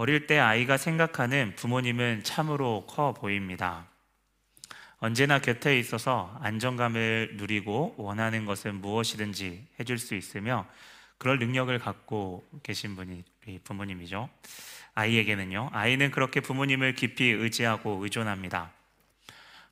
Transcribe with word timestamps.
어릴 0.00 0.26
때 0.26 0.38
아이가 0.38 0.78
생각하는 0.78 1.54
부모님은 1.56 2.22
참으로 2.22 2.86
커 2.88 3.12
보입니다. 3.12 3.84
언제나 4.98 5.40
곁에 5.40 5.78
있어서 5.78 6.34
안정감을 6.40 7.32
누리고 7.34 7.96
원하는 7.98 8.46
것은 8.46 8.76
무엇이든지 8.76 9.66
해줄 9.78 9.98
수 9.98 10.14
있으며 10.14 10.66
그럴 11.18 11.38
능력을 11.38 11.78
갖고 11.80 12.48
계신 12.62 12.96
분이 12.96 13.24
부모님이죠. 13.62 14.30
아이에게는요. 14.94 15.68
아이는 15.70 16.10
그렇게 16.10 16.40
부모님을 16.40 16.94
깊이 16.94 17.24
의지하고 17.24 18.02
의존합니다. 18.02 18.72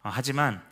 어, 0.02 0.10
하지만 0.12 0.62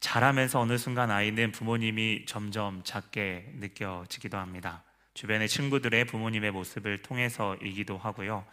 자라면서 0.00 0.58
어느 0.58 0.78
순간 0.78 1.10
아이는 1.10 1.52
부모님이 1.52 2.24
점점 2.24 2.80
작게 2.82 3.56
느껴지기도 3.56 4.38
합니다. 4.38 4.82
주변의 5.14 5.48
친구들의 5.48 6.06
부모님의 6.06 6.50
모습을 6.52 7.02
통해서이기도 7.02 7.98
하고요. 7.98 8.44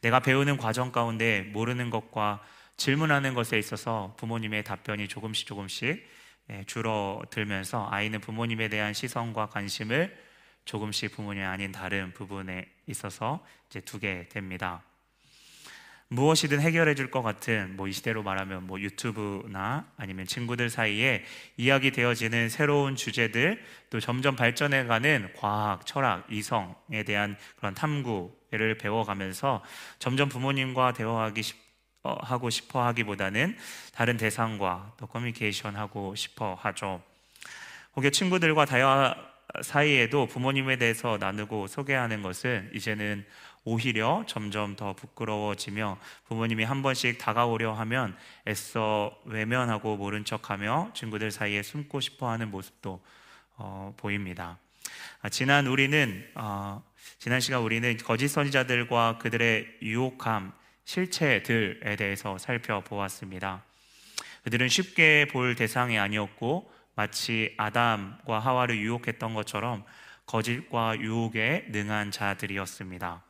내가 0.00 0.20
배우는 0.20 0.56
과정 0.56 0.92
가운데 0.92 1.42
모르는 1.52 1.90
것과 1.90 2.42
질문하는 2.76 3.34
것에 3.34 3.58
있어서 3.58 4.14
부모님의 4.18 4.64
답변이 4.64 5.08
조금씩 5.08 5.46
조금씩 5.46 6.06
예, 6.50 6.64
줄어들면서 6.66 7.88
아이는 7.90 8.20
부모님에 8.20 8.68
대한 8.68 8.92
시선과 8.92 9.46
관심을 9.46 10.14
조금씩 10.66 11.12
부모님이 11.12 11.44
아닌 11.44 11.72
다른 11.72 12.12
부분에 12.12 12.66
있어서 12.86 13.44
이제 13.68 13.80
두게 13.80 14.28
됩니다. 14.28 14.82
무엇이든 16.08 16.60
해결해 16.60 16.94
줄 16.94 17.10
것 17.10 17.22
같은 17.22 17.76
뭐 17.76 17.88
이 17.88 17.92
시대로 17.92 18.22
말하면 18.22 18.66
뭐 18.66 18.80
유튜브나 18.80 19.86
아니면 19.96 20.26
친구들 20.26 20.70
사이에 20.70 21.24
이야기 21.56 21.90
되어지는 21.90 22.48
새로운 22.48 22.96
주제들 22.96 23.62
또 23.90 24.00
점점 24.00 24.36
발전해 24.36 24.84
가는 24.84 25.28
과학, 25.36 25.86
철학, 25.86 26.26
이성에 26.30 27.02
대한 27.04 27.36
그런 27.56 27.74
탐구를 27.74 28.78
배워가면서 28.78 29.62
점점 29.98 30.28
부모님과 30.28 30.92
대화하기 30.92 31.42
싶, 31.42 31.56
어, 32.02 32.16
하고 32.22 32.50
싶어 32.50 32.84
하기보다는 32.86 33.56
다른 33.92 34.16
대상과 34.16 34.92
또 34.98 35.06
커뮤니케이션 35.06 35.76
하고 35.76 36.14
싶어 36.14 36.54
하죠. 36.54 37.02
혹여 37.96 38.10
친구들과 38.10 38.64
대화 38.66 39.14
사이에도 39.62 40.26
부모님에 40.26 40.76
대해서 40.76 41.16
나누고 41.18 41.68
소개하는 41.68 42.22
것은 42.22 42.70
이제는 42.74 43.24
오히려 43.64 44.24
점점 44.26 44.76
더 44.76 44.92
부끄러워지며 44.92 45.98
부모님이 46.26 46.64
한 46.64 46.82
번씩 46.82 47.18
다가오려 47.18 47.72
하면 47.72 48.16
애써 48.46 49.18
외면하고 49.24 49.96
모른 49.96 50.24
척하며 50.24 50.90
친구들 50.94 51.30
사이에 51.30 51.62
숨고 51.62 52.00
싶어하는 52.00 52.50
모습도 52.50 53.02
어, 53.56 53.94
보입니다. 53.96 54.58
아, 55.22 55.28
지난 55.28 55.66
우리는 55.66 56.30
어, 56.34 56.82
지난 57.18 57.40
시간 57.40 57.62
우리는 57.62 57.96
거짓 57.96 58.28
선지자들과 58.28 59.18
그들의 59.18 59.78
유혹함 59.82 60.52
실체들에 60.84 61.96
대해서 61.96 62.36
살펴보았습니다. 62.36 63.64
그들은 64.42 64.68
쉽게 64.68 65.28
볼 65.32 65.54
대상이 65.54 65.98
아니었고 65.98 66.70
마치 66.94 67.54
아담과 67.56 68.38
하와를 68.38 68.78
유혹했던 68.78 69.32
것처럼 69.32 69.84
거짓과 70.26 71.00
유혹에 71.00 71.66
능한 71.70 72.10
자들이었습니다. 72.10 73.23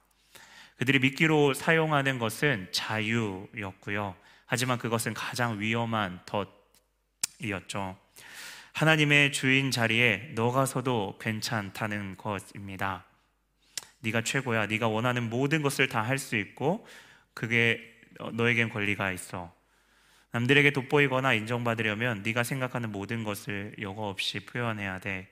그들이 0.76 0.98
미끼로 0.98 1.54
사용하는 1.54 2.18
것은 2.18 2.68
자유였고요. 2.72 4.16
하지만 4.46 4.78
그것은 4.78 5.14
가장 5.14 5.60
위험한 5.60 6.20
덫이었죠. 7.40 7.96
하나님의 8.72 9.32
주인 9.32 9.70
자리에 9.70 10.32
너가 10.34 10.66
서도 10.66 11.18
괜찮다는 11.20 12.16
것입니다. 12.16 13.04
네가 14.00 14.22
최고야. 14.22 14.66
네가 14.66 14.88
원하는 14.88 15.30
모든 15.30 15.62
것을 15.62 15.88
다 15.88 16.02
할 16.02 16.18
수 16.18 16.36
있고 16.36 16.86
그게 17.34 17.80
너에겐 18.32 18.68
권리가 18.68 19.12
있어. 19.12 19.52
남들에게 20.32 20.72
돋보이거나 20.72 21.34
인정받으려면 21.34 22.22
네가 22.24 22.42
생각하는 22.42 22.90
모든 22.90 23.22
것을 23.22 23.74
여과 23.80 24.08
없이 24.08 24.40
표현해야 24.40 24.98
돼. 24.98 25.28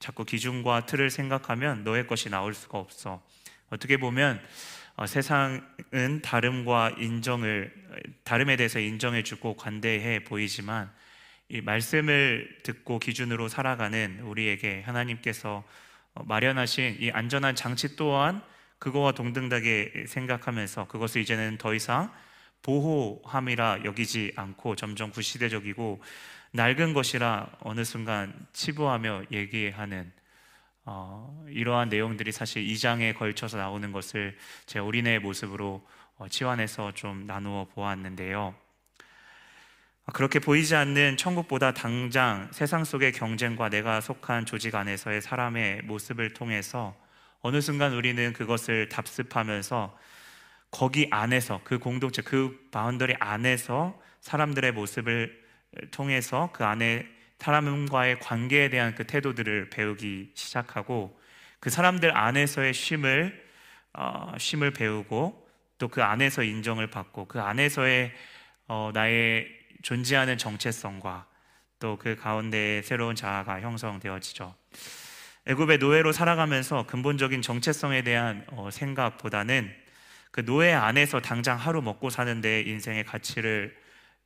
자꾸 0.00 0.24
기준과 0.24 0.86
틀을 0.86 1.10
생각하면 1.10 1.84
너의 1.84 2.06
것이 2.08 2.28
나올 2.28 2.54
수가 2.54 2.78
없어. 2.78 3.22
어떻게 3.70 3.96
보면 3.96 4.38
어, 4.38 4.42
세상은 5.06 6.20
다름과 6.22 6.96
인정을 6.98 7.72
다름에 8.24 8.56
대해서 8.56 8.78
인정해주고 8.78 9.56
관대해 9.56 10.22
보이지만 10.24 10.90
이 11.48 11.60
말씀을 11.60 12.58
듣고 12.62 12.98
기준으로 12.98 13.48
살아가는 13.48 14.20
우리에게 14.20 14.82
하나님께서 14.82 15.64
어, 16.14 16.22
마련하신 16.24 16.98
이 17.00 17.10
안전한 17.10 17.56
장치 17.56 17.96
또한 17.96 18.42
그거와 18.78 19.12
동등하게 19.12 20.04
생각하면서 20.06 20.86
그것을 20.88 21.20
이제는 21.22 21.58
더 21.58 21.74
이상 21.74 22.12
보호함이라 22.62 23.80
여기지 23.84 24.32
않고 24.36 24.76
점점 24.76 25.10
구시대적이고 25.10 26.00
낡은 26.52 26.94
것이라 26.94 27.50
어느 27.60 27.84
순간 27.84 28.34
치부하며 28.52 29.24
얘기하는 29.32 30.12
어, 30.92 31.46
이러한 31.48 31.88
내용들이 31.88 32.32
사실 32.32 32.66
2장에 32.66 33.16
걸쳐서 33.16 33.56
나오는 33.56 33.92
것을 33.92 34.36
제 34.66 34.80
어린애의 34.80 35.20
모습으로 35.20 35.86
어, 36.16 36.26
치환해서 36.28 36.90
좀 36.94 37.26
나누어 37.28 37.66
보았는데요. 37.66 38.56
그렇게 40.12 40.40
보이지 40.40 40.74
않는 40.74 41.16
천국보다 41.16 41.74
당장 41.74 42.48
세상 42.50 42.82
속의 42.82 43.12
경쟁과 43.12 43.68
내가 43.68 44.00
속한 44.00 44.46
조직 44.46 44.74
안에서의 44.74 45.22
사람의 45.22 45.82
모습을 45.82 46.32
통해서 46.32 46.96
어느 47.40 47.60
순간 47.60 47.92
우리는 47.92 48.32
그것을 48.32 48.88
답습하면서 48.88 49.96
거기 50.72 51.06
안에서 51.12 51.60
그 51.62 51.78
공동체 51.78 52.20
그 52.20 52.68
boundary 52.72 53.14
안에서 53.20 53.96
사람들의 54.22 54.72
모습을 54.72 55.40
통해서 55.92 56.50
그 56.52 56.64
안에 56.64 57.19
사람과의 57.40 58.20
관계에 58.20 58.68
대한 58.68 58.94
그 58.94 59.06
태도들을 59.06 59.70
배우기 59.70 60.32
시작하고 60.34 61.18
그 61.58 61.70
사람들 61.70 62.16
안에서의 62.16 62.74
쉼을 62.74 63.48
어, 63.92 64.32
쉼을 64.38 64.72
배우고 64.72 65.48
또 65.78 65.88
그 65.88 66.02
안에서 66.02 66.42
인정을 66.42 66.88
받고 66.88 67.26
그 67.26 67.40
안에서의 67.40 68.12
어, 68.68 68.90
나의 68.92 69.48
존재하는 69.82 70.36
정체성과 70.38 71.26
또 71.80 71.96
그 71.98 72.14
가운데 72.14 72.82
새로운 72.82 73.16
자아가 73.16 73.62
형성되어지죠. 73.62 74.54
애굽의 75.46 75.78
노예로 75.78 76.12
살아가면서 76.12 76.86
근본적인 76.86 77.40
정체성에 77.40 78.02
대한 78.02 78.44
어, 78.50 78.68
생각보다는 78.70 79.74
그 80.30 80.44
노예 80.44 80.74
안에서 80.74 81.20
당장 81.20 81.56
하루 81.56 81.80
먹고 81.80 82.10
사는데 82.10 82.60
인생의 82.60 83.04
가치를 83.04 83.74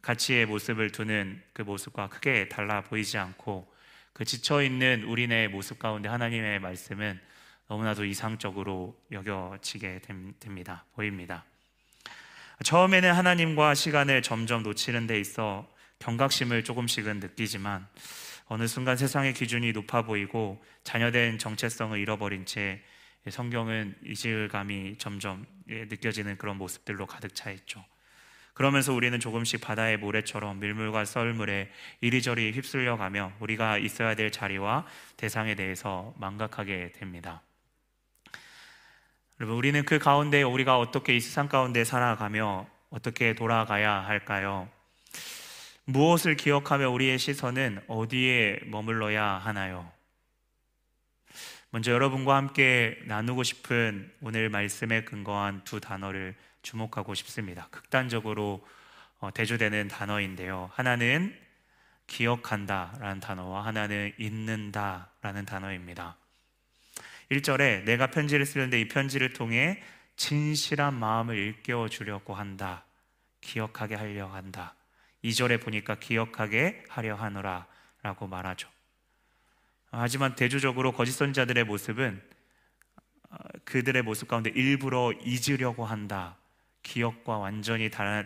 가치의 0.05 0.45
모습을 0.45 0.91
두는 0.91 1.43
그 1.55 1.63
모습과 1.63 2.11
크게 2.11 2.51
달라 2.51 2.83
보이지 2.83 3.17
않고 3.17 3.73
그 4.13 4.27
지쳐 4.27 4.63
있는 4.63 5.03
우리네 5.05 5.49
모습 5.49 5.79
가운데 5.79 6.11
하나님의 6.11 6.59
말씀은 6.59 7.19
너무나도 7.69 8.05
이상적으로 8.05 9.01
여겨지게 9.11 10.03
됩니다. 10.39 10.85
보입니다. 10.95 11.47
처음에는 12.63 13.15
하나님과 13.15 13.75
시간을 13.75 14.21
점점 14.21 14.63
놓치는 14.63 15.07
데 15.07 15.19
있어 15.19 15.67
경각심을 16.01 16.65
조금씩은 16.65 17.21
느끼지만 17.21 17.89
어느 18.45 18.67
순간 18.67 18.99
세상의 18.99 19.33
기준이 19.33 19.73
높아 19.73 20.03
보이고 20.03 20.63
자녀된 20.83 21.39
정체성을 21.39 21.99
잃어버린 21.99 22.45
채 22.45 22.83
성경은 23.31 23.97
이질감이 24.05 24.99
점점 24.99 25.47
느껴지는 25.67 26.37
그런 26.37 26.59
모습들로 26.59 27.07
가득 27.07 27.35
차 27.35 27.51
있죠. 27.53 27.83
그러면서 28.55 28.95
우리는 28.95 29.19
조금씩 29.19 29.61
바다의 29.61 29.99
모래처럼 29.99 30.61
밀물과 30.61 31.05
썰물에 31.05 31.71
이리저리 32.01 32.53
휩쓸려 32.53 32.97
가며 32.97 33.33
우리가 33.41 33.79
있어야 33.79 34.15
될 34.15 34.31
자리와 34.31 34.87
대상에 35.17 35.57
대해서 35.57 36.15
망각하게 36.19 36.93
됩니다. 36.93 37.43
여러분, 39.41 39.57
우리는 39.59 39.85
그 39.85 39.99
가운데 39.99 40.43
우리가 40.43 40.79
어떻게 40.79 41.17
이 41.17 41.21
세상 41.21 41.49
가운데 41.49 41.83
살아가며 41.85 42.69
어떻게 42.91 43.35
돌아가야 43.35 43.93
할까요? 43.93 44.69
무엇을 45.87 46.37
기억하며 46.37 46.89
우리의 46.91 47.19
시선은 47.19 47.83
어디에 47.89 48.61
머물러야 48.67 49.25
하나요? 49.25 49.91
먼저 51.71 51.91
여러분과 51.91 52.37
함께 52.37 52.97
나누고 53.07 53.43
싶은 53.43 54.13
오늘 54.23 54.49
말씀에 54.49 55.03
근거한 55.03 55.65
두 55.65 55.81
단어를 55.81 56.37
주목하고 56.65 57.15
싶습니다. 57.15 57.69
극단적으로 57.71 58.67
어, 59.21 59.31
대조되는 59.33 59.89
단어인데요. 59.89 60.71
하나는 60.75 61.39
기억한다 62.07 62.97
라는 62.99 63.21
단어와 63.21 63.65
하나는 63.65 64.13
잊는다 64.19 65.11
라는 65.23 65.47
단어입니다. 65.47 66.17
1절에 67.31 67.85
내가 67.85 68.09
편지를 68.09 68.45
쓰는데 68.45 68.81
이 68.81 68.89
편지를 68.89 69.33
통해 69.33 69.83
진실한 70.17 70.95
마음을 70.95 71.37
일깨워 71.37 71.89
주려고 71.89 72.35
한다. 72.35 72.85
기억하게 73.41 73.95
하려 73.95 74.27
한다. 74.27 74.75
2절에 75.25 75.63
보니까 75.63 75.95
기억하게 75.97 76.85
하려 76.89 77.15
하노라 77.15 77.67
라고 78.03 78.27
말하죠. 78.27 78.69
하지만 79.91 80.35
대조적으로 80.35 80.93
거짓 80.93 81.13
선자들의 81.13 81.65
모습은 81.65 82.23
어, 83.31 83.37
그들의 83.65 84.03
모습 84.03 84.29
가운데 84.29 84.51
일부러 84.51 85.13
잊으려고 85.25 85.87
한다. 85.87 86.37
기억과 86.85 87.39
완전히 87.39 87.91
다른 87.91 88.25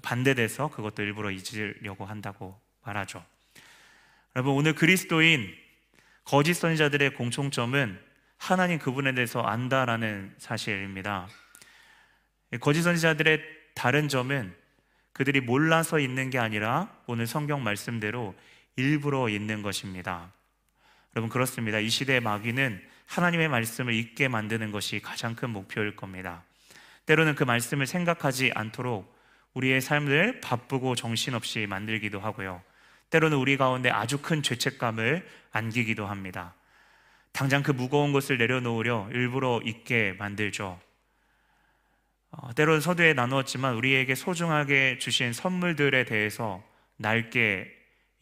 반대돼서 0.00 0.70
그것도 0.70 1.02
일부러 1.02 1.32
잊으려고 1.32 2.06
한다고 2.06 2.58
말하죠. 2.84 3.24
여러분 4.36 4.54
오늘 4.54 4.74
그리스도인 4.74 5.52
거짓 6.24 6.54
선지자들의 6.54 7.14
공통점은 7.14 8.00
하나님 8.38 8.78
그분에 8.78 9.12
대해서 9.14 9.42
안다라는 9.42 10.34
사실입니다. 10.38 11.28
거짓 12.60 12.82
선지자들의 12.82 13.40
다른 13.74 14.08
점은 14.08 14.54
그들이 15.12 15.40
몰라서 15.40 15.98
있는 15.98 16.30
게 16.30 16.38
아니라 16.38 16.94
오늘 17.06 17.26
성경 17.26 17.62
말씀대로 17.62 18.34
일부러 18.76 19.28
있는 19.28 19.62
것입니다. 19.62 20.32
여러분 21.14 21.28
그렇습니다. 21.28 21.78
이 21.78 21.90
시대의 21.90 22.20
마귀는 22.20 22.82
하나님의 23.06 23.48
말씀을 23.48 23.92
잊게 23.92 24.28
만드는 24.28 24.72
것이 24.72 25.00
가장 25.00 25.34
큰 25.34 25.50
목표일 25.50 25.96
겁니다. 25.96 26.44
때로는 27.06 27.34
그 27.34 27.44
말씀을 27.44 27.86
생각하지 27.86 28.52
않도록 28.54 29.12
우리의 29.54 29.80
삶을 29.80 30.40
바쁘고 30.40 30.94
정신없이 30.94 31.66
만들기도 31.66 32.20
하고요. 32.20 32.62
때로는 33.10 33.36
우리 33.36 33.56
가운데 33.56 33.90
아주 33.90 34.18
큰 34.18 34.42
죄책감을 34.42 35.26
안기기도 35.50 36.06
합니다. 36.06 36.54
당장 37.32 37.62
그 37.62 37.70
무거운 37.70 38.12
것을 38.12 38.38
내려놓으려 38.38 39.08
일부러 39.12 39.60
잊게 39.64 40.14
만들죠. 40.18 40.80
어, 42.30 42.54
때로는 42.54 42.80
서두에 42.80 43.12
나누었지만 43.12 43.74
우리에게 43.74 44.14
소중하게 44.14 44.98
주신 44.98 45.32
선물들에 45.32 46.04
대해서 46.04 46.62
낡게 46.96 47.70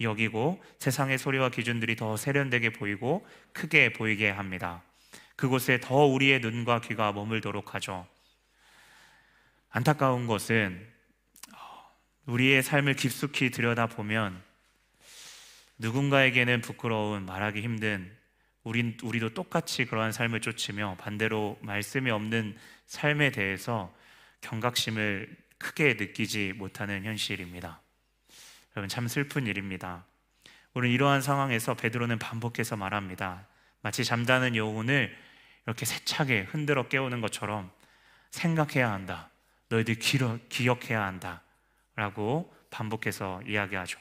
여기고 0.00 0.62
세상의 0.78 1.18
소리와 1.18 1.50
기준들이 1.50 1.94
더 1.94 2.16
세련되게 2.16 2.70
보이고 2.70 3.24
크게 3.52 3.92
보이게 3.92 4.30
합니다. 4.30 4.82
그곳에 5.36 5.78
더 5.80 6.06
우리의 6.06 6.40
눈과 6.40 6.80
귀가 6.80 7.12
머물도록 7.12 7.74
하죠. 7.74 8.06
안타까운 9.70 10.26
것은 10.26 10.84
우리의 12.26 12.62
삶을 12.62 12.94
깊숙이 12.94 13.50
들여다보면 13.50 14.42
누군가에게는 15.78 16.60
부끄러운 16.60 17.24
말하기 17.24 17.62
힘든 17.62 18.10
우린, 18.64 18.98
우리도 19.02 19.32
똑같이 19.32 19.84
그러한 19.86 20.12
삶을 20.12 20.40
쫓으며 20.40 20.96
반대로 20.98 21.56
말씀이 21.62 22.10
없는 22.10 22.58
삶에 22.86 23.30
대해서 23.30 23.94
경각심을 24.40 25.36
크게 25.58 25.94
느끼지 25.94 26.54
못하는 26.56 27.04
현실입니다. 27.04 27.80
여러분 28.76 28.88
참 28.88 29.06
슬픈 29.06 29.46
일입니다. 29.46 30.04
오늘 30.74 30.90
이러한 30.90 31.22
상황에서 31.22 31.74
베드로는 31.74 32.18
반복해서 32.18 32.76
말합니다. 32.76 33.46
마치 33.82 34.04
잠자는 34.04 34.56
영혼을 34.56 35.16
이렇게 35.64 35.86
세차게 35.86 36.42
흔들어 36.50 36.88
깨우는 36.88 37.20
것처럼 37.20 37.70
생각해야 38.30 38.90
한다. 38.90 39.29
너희들 39.70 39.96
기억해야 40.48 41.02
한다. 41.02 41.42
라고 41.96 42.52
반복해서 42.70 43.40
이야기하죠. 43.46 43.98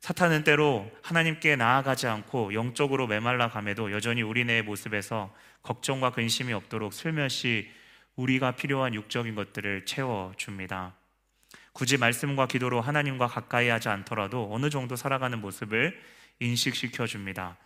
사탄은 0.00 0.44
때로 0.44 0.90
하나님께 1.02 1.56
나아가지 1.56 2.06
않고 2.06 2.54
영적으로 2.54 3.06
메말라 3.06 3.48
감에도 3.48 3.92
여전히 3.92 4.22
우리네 4.22 4.62
모습에서 4.62 5.34
걱정과 5.62 6.12
근심이 6.12 6.54
없도록 6.54 6.94
슬며시 6.94 7.70
우리가 8.16 8.52
필요한 8.52 8.94
육적인 8.94 9.34
것들을 9.34 9.84
채워줍니다. 9.84 10.94
굳이 11.72 11.98
말씀과 11.98 12.46
기도로 12.46 12.80
하나님과 12.80 13.26
가까이 13.26 13.68
하지 13.68 13.88
않더라도 13.88 14.48
어느 14.50 14.70
정도 14.70 14.96
살아가는 14.96 15.38
모습을 15.40 16.00
인식시켜 16.40 17.06
줍니다. 17.06 17.56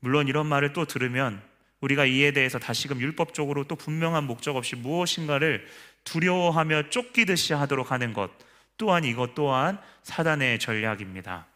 물론 0.00 0.28
이런 0.28 0.46
말을 0.46 0.72
또 0.72 0.84
들으면 0.84 1.42
우리가 1.80 2.06
이에 2.06 2.32
대해서 2.32 2.58
다시금 2.58 3.00
율법적으로 3.00 3.64
또 3.64 3.76
분명한 3.76 4.24
목적 4.24 4.56
없이 4.56 4.74
무엇인가를 4.74 5.66
두려워하며 6.04 6.90
쫓기듯이 6.90 7.52
하도록 7.52 7.90
하는 7.90 8.12
것 8.12 8.30
또한 8.76 9.04
이것 9.04 9.34
또한 9.34 9.80
사단의 10.02 10.58
전략입니다. 10.58 11.46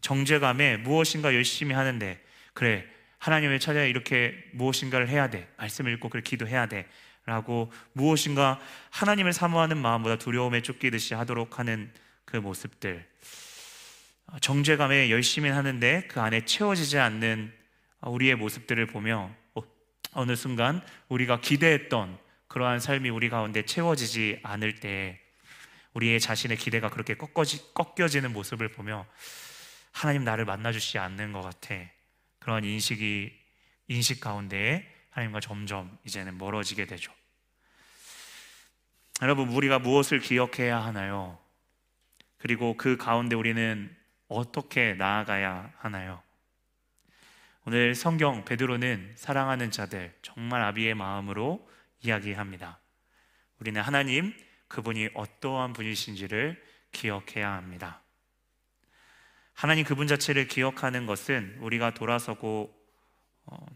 정죄감에 0.00 0.78
무엇인가 0.78 1.34
열심히 1.34 1.74
하는데 1.74 2.22
그래 2.52 2.84
하나님을 3.18 3.60
찾아 3.60 3.82
이렇게 3.82 4.34
무엇인가를 4.52 5.08
해야 5.08 5.28
돼 5.28 5.48
말씀을 5.56 5.92
읽고 5.94 6.08
그래 6.08 6.22
기도해야 6.22 6.66
돼 6.66 6.86
라고 7.26 7.70
무엇인가 7.92 8.58
하나님을 8.90 9.32
사모하는 9.32 9.76
마음보다 9.76 10.16
두려움에 10.16 10.62
쫓기듯이 10.62 11.14
하도록 11.14 11.58
하는 11.58 11.92
그 12.24 12.36
모습들 12.36 13.06
정죄감에 14.40 15.10
열심히 15.10 15.50
하는데 15.50 16.06
그 16.08 16.20
안에 16.20 16.44
채워지지 16.44 16.98
않는 16.98 17.52
우리의 18.02 18.36
모습들을 18.36 18.86
보며 18.86 19.30
어, 19.54 19.62
어느 20.12 20.34
순간 20.36 20.80
우리가 21.08 21.40
기대했던 21.40 22.18
그러한 22.50 22.80
삶이 22.80 23.10
우리 23.10 23.28
가운데 23.28 23.64
채워지지 23.64 24.40
않을 24.42 24.80
때 24.80 25.20
우리의 25.94 26.18
자신의 26.18 26.56
기대가 26.56 26.90
그렇게 26.90 27.14
꺾어지, 27.14 27.72
꺾여지는 27.74 28.32
모습을 28.32 28.70
보며 28.70 29.06
하나님 29.92 30.24
나를 30.24 30.44
만나주시지 30.46 30.98
않는 30.98 31.32
것 31.32 31.42
같아. 31.42 31.76
그런 32.40 32.64
인식이 32.64 33.32
인식 33.86 34.20
가운데 34.20 34.92
하나님과 35.10 35.38
점점 35.38 35.96
이제는 36.04 36.38
멀어지게 36.38 36.86
되죠. 36.86 37.12
여러분 39.22 39.50
우리가 39.50 39.78
무엇을 39.78 40.18
기억해야 40.18 40.82
하나요? 40.82 41.38
그리고 42.38 42.76
그 42.76 42.96
가운데 42.96 43.36
우리는 43.36 43.96
어떻게 44.26 44.94
나아가야 44.94 45.72
하나요? 45.78 46.20
오늘 47.64 47.94
성경 47.94 48.44
베드로는 48.44 49.14
사랑하는 49.16 49.70
자들 49.70 50.12
정말 50.22 50.62
아비의 50.62 50.94
마음으로 50.94 51.70
이야기합니다. 52.02 52.80
우리는 53.58 53.80
하나님 53.80 54.34
그분이 54.68 55.10
어떠한 55.14 55.72
분이신지를 55.72 56.62
기억해야 56.92 57.52
합니다. 57.52 58.02
하나님 59.52 59.84
그분 59.84 60.06
자체를 60.06 60.48
기억하는 60.48 61.06
것은 61.06 61.58
우리가 61.60 61.92
돌아서고 61.92 62.74
어, 63.44 63.66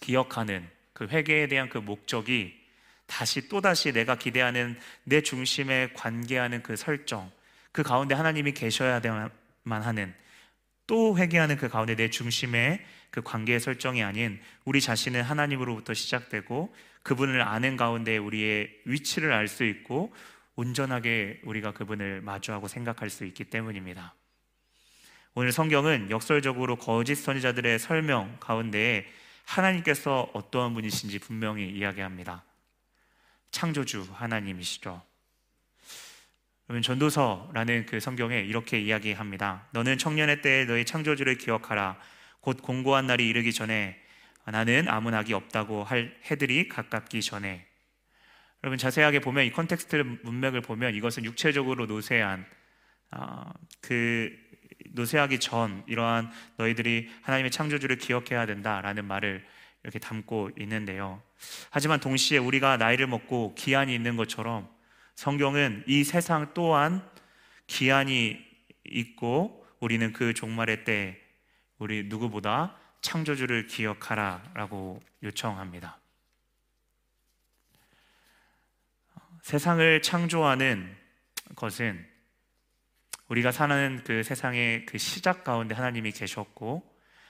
기억하는 0.00 0.68
그 0.92 1.06
회개에 1.06 1.48
대한 1.48 1.68
그 1.68 1.78
목적이 1.78 2.58
다시 3.06 3.48
또다시 3.48 3.92
내가 3.92 4.16
기대하는 4.16 4.78
내 5.04 5.22
중심에 5.22 5.90
관계하는 5.94 6.62
그 6.62 6.76
설정, 6.76 7.32
그 7.72 7.82
가운데 7.82 8.14
하나님이 8.14 8.52
계셔야만 8.52 9.30
하는 9.64 10.14
또 10.86 11.18
회개하는 11.18 11.56
그 11.56 11.68
가운데 11.68 11.96
내 11.96 12.10
중심에 12.10 12.84
그 13.10 13.22
관계의 13.22 13.60
설정이 13.60 14.02
아닌 14.02 14.40
우리 14.64 14.80
자신은 14.80 15.22
하나님으로부터 15.22 15.94
시작되고 15.94 16.74
그분을 17.08 17.40
아는 17.40 17.78
가운데 17.78 18.18
우리의 18.18 18.70
위치를 18.84 19.32
알 19.32 19.48
수 19.48 19.64
있고 19.64 20.14
온전하게 20.56 21.40
우리가 21.44 21.72
그분을 21.72 22.20
마주하고 22.20 22.68
생각할 22.68 23.08
수 23.08 23.24
있기 23.24 23.44
때문입니다. 23.44 24.14
오늘 25.32 25.50
성경은 25.50 26.10
역설적으로 26.10 26.76
거짓 26.76 27.14
선지자들의 27.14 27.78
설명 27.78 28.36
가운데 28.40 29.06
하나님께서 29.46 30.30
어떠한 30.34 30.74
분이신지 30.74 31.20
분명히 31.20 31.70
이야기합니다. 31.70 32.44
창조주 33.52 34.06
하나님이시죠. 34.12 35.00
그러면 36.66 36.82
전도서라는 36.82 37.86
그 37.86 38.00
성경에 38.00 38.40
이렇게 38.40 38.78
이야기합니다. 38.78 39.66
너는 39.70 39.96
청년의 39.96 40.42
때에 40.42 40.66
너의 40.66 40.84
창조주를 40.84 41.38
기억하라. 41.38 41.98
곧 42.40 42.60
공고한 42.60 43.06
날이 43.06 43.26
이르기 43.26 43.54
전에 43.54 43.98
나는 44.50 44.88
아무 44.88 45.10
낙이 45.10 45.32
없다고 45.32 45.84
할 45.84 46.16
해들이 46.30 46.68
가깝기 46.68 47.22
전에 47.22 47.66
여러분 48.62 48.78
자세하게 48.78 49.20
보면 49.20 49.44
이 49.44 49.52
context 49.52 49.96
문맥을 50.22 50.62
보면 50.62 50.94
이것은 50.94 51.24
육체적으로 51.24 51.86
노쇠한 51.86 52.44
어, 53.12 53.52
그 53.80 54.36
노쇠하기 54.90 55.38
전 55.38 55.84
이러한 55.86 56.30
너희들이 56.56 57.10
하나님의 57.22 57.50
창조주를 57.50 57.98
기억해야 57.98 58.46
된다라는 58.46 59.04
말을 59.04 59.44
이렇게 59.84 59.98
담고 59.98 60.50
있는데요. 60.58 61.22
하지만 61.70 62.00
동시에 62.00 62.38
우리가 62.38 62.76
나이를 62.76 63.06
먹고 63.06 63.54
기한이 63.54 63.94
있는 63.94 64.16
것처럼 64.16 64.68
성경은 65.14 65.84
이 65.86 66.04
세상 66.04 66.52
또한 66.52 67.08
기한이 67.66 68.38
있고 68.84 69.66
우리는 69.80 70.12
그 70.12 70.34
종말의 70.34 70.84
때 70.84 71.20
우리 71.78 72.04
누구보다 72.04 72.76
창조주를 73.00 73.66
기억하라 73.66 74.42
라고 74.54 75.00
요청합니다. 75.22 75.98
세상을 79.42 80.02
창조하는 80.02 80.94
것은 81.56 82.06
우리가 83.28 83.52
사는 83.52 84.02
그 84.04 84.22
세상의 84.22 84.86
그 84.86 84.98
시작 84.98 85.44
가운데 85.44 85.74
하나님이 85.74 86.12
계셨고 86.12 86.82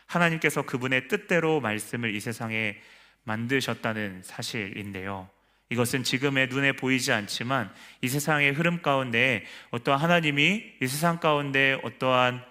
하나님께서 0.07 0.63
그분의 0.63 1.09
뜻대로 1.09 1.61
말씀을 1.61 2.15
이 2.15 2.21
세상에 2.21 2.81
만드셨다는 3.25 4.23
사실인데요. 4.25 5.29
이것은 5.71 6.03
지금의 6.03 6.49
눈에 6.49 6.73
보이지 6.73 7.13
않지만 7.13 7.73
이 8.01 8.09
세상의 8.09 8.53
흐름 8.53 8.81
가운데 8.81 9.45
어떠한 9.71 10.01
하나님이 10.01 10.77
이 10.81 10.87
세상 10.87 11.21
가운데 11.21 11.79
어떠한 11.83 12.43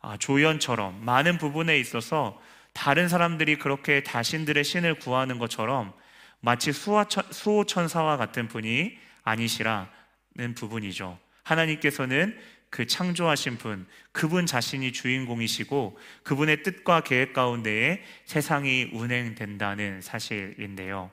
아, 0.00 0.16
조연처럼 0.16 1.04
많은 1.04 1.38
부분에 1.38 1.78
있어서 1.78 2.40
다른 2.78 3.08
사람들이 3.08 3.58
그렇게 3.58 4.04
자신들의 4.04 4.62
신을 4.62 5.00
구하는 5.00 5.40
것처럼 5.40 5.92
마치 6.38 6.70
수호천사와 6.72 8.16
같은 8.16 8.46
분이 8.46 8.96
아니시라는 9.24 10.54
부분이죠. 10.56 11.18
하나님께서는 11.42 12.38
그 12.70 12.86
창조하신 12.86 13.58
분, 13.58 13.84
그분 14.12 14.46
자신이 14.46 14.92
주인공이시고 14.92 15.98
그분의 16.22 16.62
뜻과 16.62 17.00
계획 17.00 17.32
가운데에 17.32 18.04
세상이 18.26 18.90
운행된다는 18.92 20.00
사실인데요. 20.00 21.10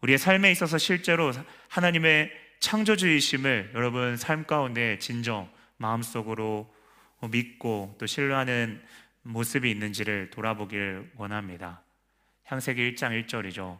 우리의 0.00 0.18
삶에 0.18 0.50
있어서 0.50 0.78
실제로 0.78 1.30
하나님의 1.68 2.32
창조주의심을 2.58 3.70
여러분 3.74 4.16
삶 4.16 4.46
가운데 4.46 4.98
진정 4.98 5.48
마음속으로 5.76 6.68
믿고 7.30 7.94
또 7.98 8.06
신뢰하는 8.06 8.82
모습이 9.22 9.70
있는지를 9.70 10.30
돌아보길 10.30 11.10
원합니다. 11.16 11.82
향세기 12.44 12.94
1장 12.94 13.26
1절이죠. 13.26 13.78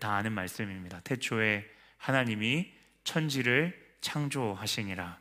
다 0.00 0.14
아는 0.14 0.32
말씀입니다. 0.32 1.00
태초에 1.00 1.64
하나님이 1.98 2.72
천지를 3.04 3.78
창조하시니라. 4.00 5.20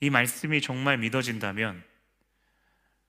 이 0.00 0.10
말씀이 0.10 0.60
정말 0.60 0.98
믿어진다면 0.98 1.82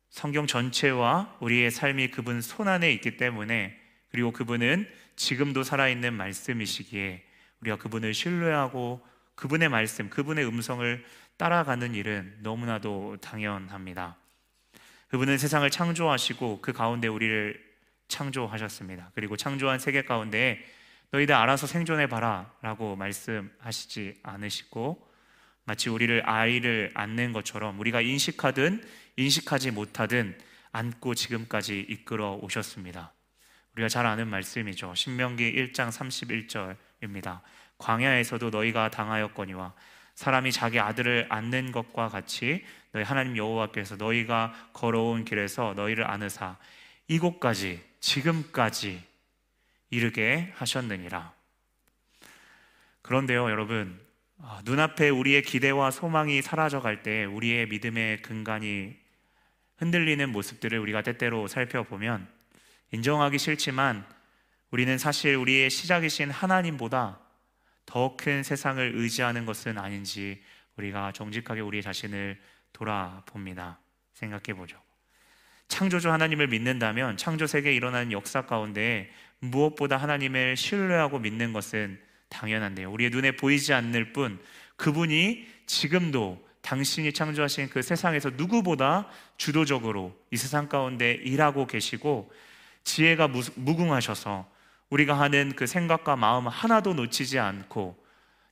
성경 0.09 0.45
전체와 0.45 1.37
우리의 1.39 1.71
삶이 1.71 2.11
그분 2.11 2.41
손 2.41 2.67
안에 2.67 2.91
있기 2.93 3.17
때문에 3.17 3.79
그리고 4.09 4.31
그분은 4.31 4.87
지금도 5.15 5.63
살아있는 5.63 6.13
말씀이시기에 6.13 7.23
우리가 7.61 7.77
그분을 7.77 8.13
신뢰하고 8.13 9.03
그분의 9.35 9.69
말씀, 9.69 10.09
그분의 10.09 10.45
음성을 10.45 11.03
따라가는 11.37 11.95
일은 11.95 12.37
너무나도 12.41 13.17
당연합니다. 13.21 14.17
그분은 15.13 15.37
세상을 15.37 15.69
창조하시고 15.69 16.61
그 16.61 16.73
가운데 16.73 17.07
우리를 17.07 17.63
창조하셨습니다. 18.07 19.11
그리고 19.13 19.37
창조한 19.37 19.77
세계 19.77 20.01
가운데 20.01 20.65
너희들 21.11 21.35
알아서 21.35 21.67
생존해 21.67 22.07
봐라 22.07 22.51
라고 22.63 22.95
말씀하시지 22.95 24.21
않으시고 24.23 25.07
마치 25.65 25.89
우리를 25.91 26.27
아이를 26.27 26.89
안는 26.95 27.31
것처럼 27.31 27.79
우리가 27.79 28.01
인식하든 28.01 28.83
인식하지 29.17 29.69
못하든 29.69 30.35
안고 30.71 31.13
지금까지 31.13 31.85
이끌어 31.89 32.39
오셨습니다. 32.41 33.13
우리가 33.73 33.89
잘 33.89 34.07
아는 34.07 34.27
말씀이죠. 34.29 34.95
신명기 34.95 35.53
1장 35.53 35.91
31절입니다. 37.03 37.41
광야에서도 37.77 38.49
너희가 38.49 38.89
당하였거니와 38.89 39.75
사람이 40.15 40.51
자기 40.51 40.79
아들을 40.79 41.27
안는 41.29 41.71
것과 41.71 42.07
같이 42.07 42.63
너희 42.93 43.03
하나님 43.03 43.35
여호와께서 43.35 43.95
너희가 43.97 44.69
걸어온 44.73 45.25
길에서 45.25 45.73
너희를 45.75 46.09
안으사 46.09 46.57
이곳까지 47.07 47.83
지금까지 47.99 49.03
이르게 49.89 50.51
하셨느니라. 50.55 51.33
그런데요, 53.01 53.49
여러분, 53.49 53.99
아, 54.39 54.61
눈앞에 54.63 55.09
우리의 55.09 55.41
기대와 55.41 55.91
소망이 55.91 56.41
사라져 56.41 56.81
갈 56.81 57.03
때 57.03 57.25
우리의 57.25 57.67
믿음의 57.67 58.21
근간이 58.21 58.95
흔들리는 59.77 60.29
모습들을 60.31 60.77
우리가 60.79 61.01
때때로 61.01 61.47
살펴보면 61.47 62.27
인정하기 62.91 63.37
싫지만 63.39 64.05
우리는 64.71 64.97
사실 64.97 65.35
우리의 65.35 65.69
시작이신 65.69 66.29
하나님보다 66.31 67.19
더 67.85 68.15
큰 68.17 68.43
세상을 68.43 68.93
의지하는 68.95 69.45
것은 69.45 69.77
아닌지 69.77 70.41
우리가 70.77 71.11
정직하게 71.11 71.61
우리 71.61 71.81
자신을 71.81 72.39
돌아봅니다. 72.73 73.79
생각해 74.13 74.57
보죠. 74.57 74.77
창조주 75.67 76.11
하나님을 76.11 76.47
믿는다면 76.47 77.17
창조 77.17 77.47
세계에 77.47 77.73
일어나는 77.73 78.11
역사 78.11 78.45
가운데 78.45 79.09
무엇보다 79.39 79.97
하나님을 79.97 80.55
신뢰하고 80.55 81.19
믿는 81.19 81.53
것은 81.53 81.99
당연한데요. 82.29 82.91
우리의 82.91 83.09
눈에 83.09 83.31
보이지 83.31 83.73
않을 83.73 84.13
뿐 84.13 84.39
그분이 84.75 85.47
지금도 85.65 86.43
당신이 86.61 87.13
창조하신 87.13 87.69
그 87.69 87.81
세상에서 87.81 88.31
누구보다 88.31 89.07
주도적으로 89.37 90.17
이 90.31 90.37
세상 90.37 90.69
가운데 90.69 91.11
일하고 91.11 91.67
계시고 91.67 92.31
지혜가 92.83 93.29
무궁하셔서 93.55 94.49
우리가 94.89 95.19
하는 95.19 95.53
그 95.55 95.67
생각과 95.67 96.15
마음 96.15 96.47
하나도 96.47 96.93
놓치지 96.93 97.39
않고 97.39 98.01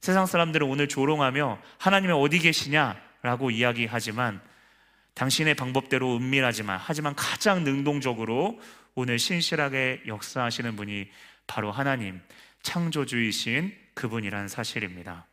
세상 0.02 0.26
사람들은 0.26 0.68
오늘 0.68 0.88
조롱하며 0.88 1.60
하나님의 1.78 2.16
어디 2.16 2.40
계시냐 2.40 3.00
라고 3.22 3.52
이야기하지만 3.52 4.42
당신의 5.14 5.56
방법대로 5.56 6.16
은밀하지만 6.18 6.80
하지만 6.82 7.16
가장 7.16 7.64
능동적으로 7.64 8.60
오늘 8.96 9.20
신실하게 9.20 10.04
역사하시는 10.08 10.76
분이 10.76 11.10
바로 11.48 11.72
하나님 11.72 12.22
창조주이신 12.62 13.76
그분이란 13.94 14.48
사실입니다. 14.48 15.26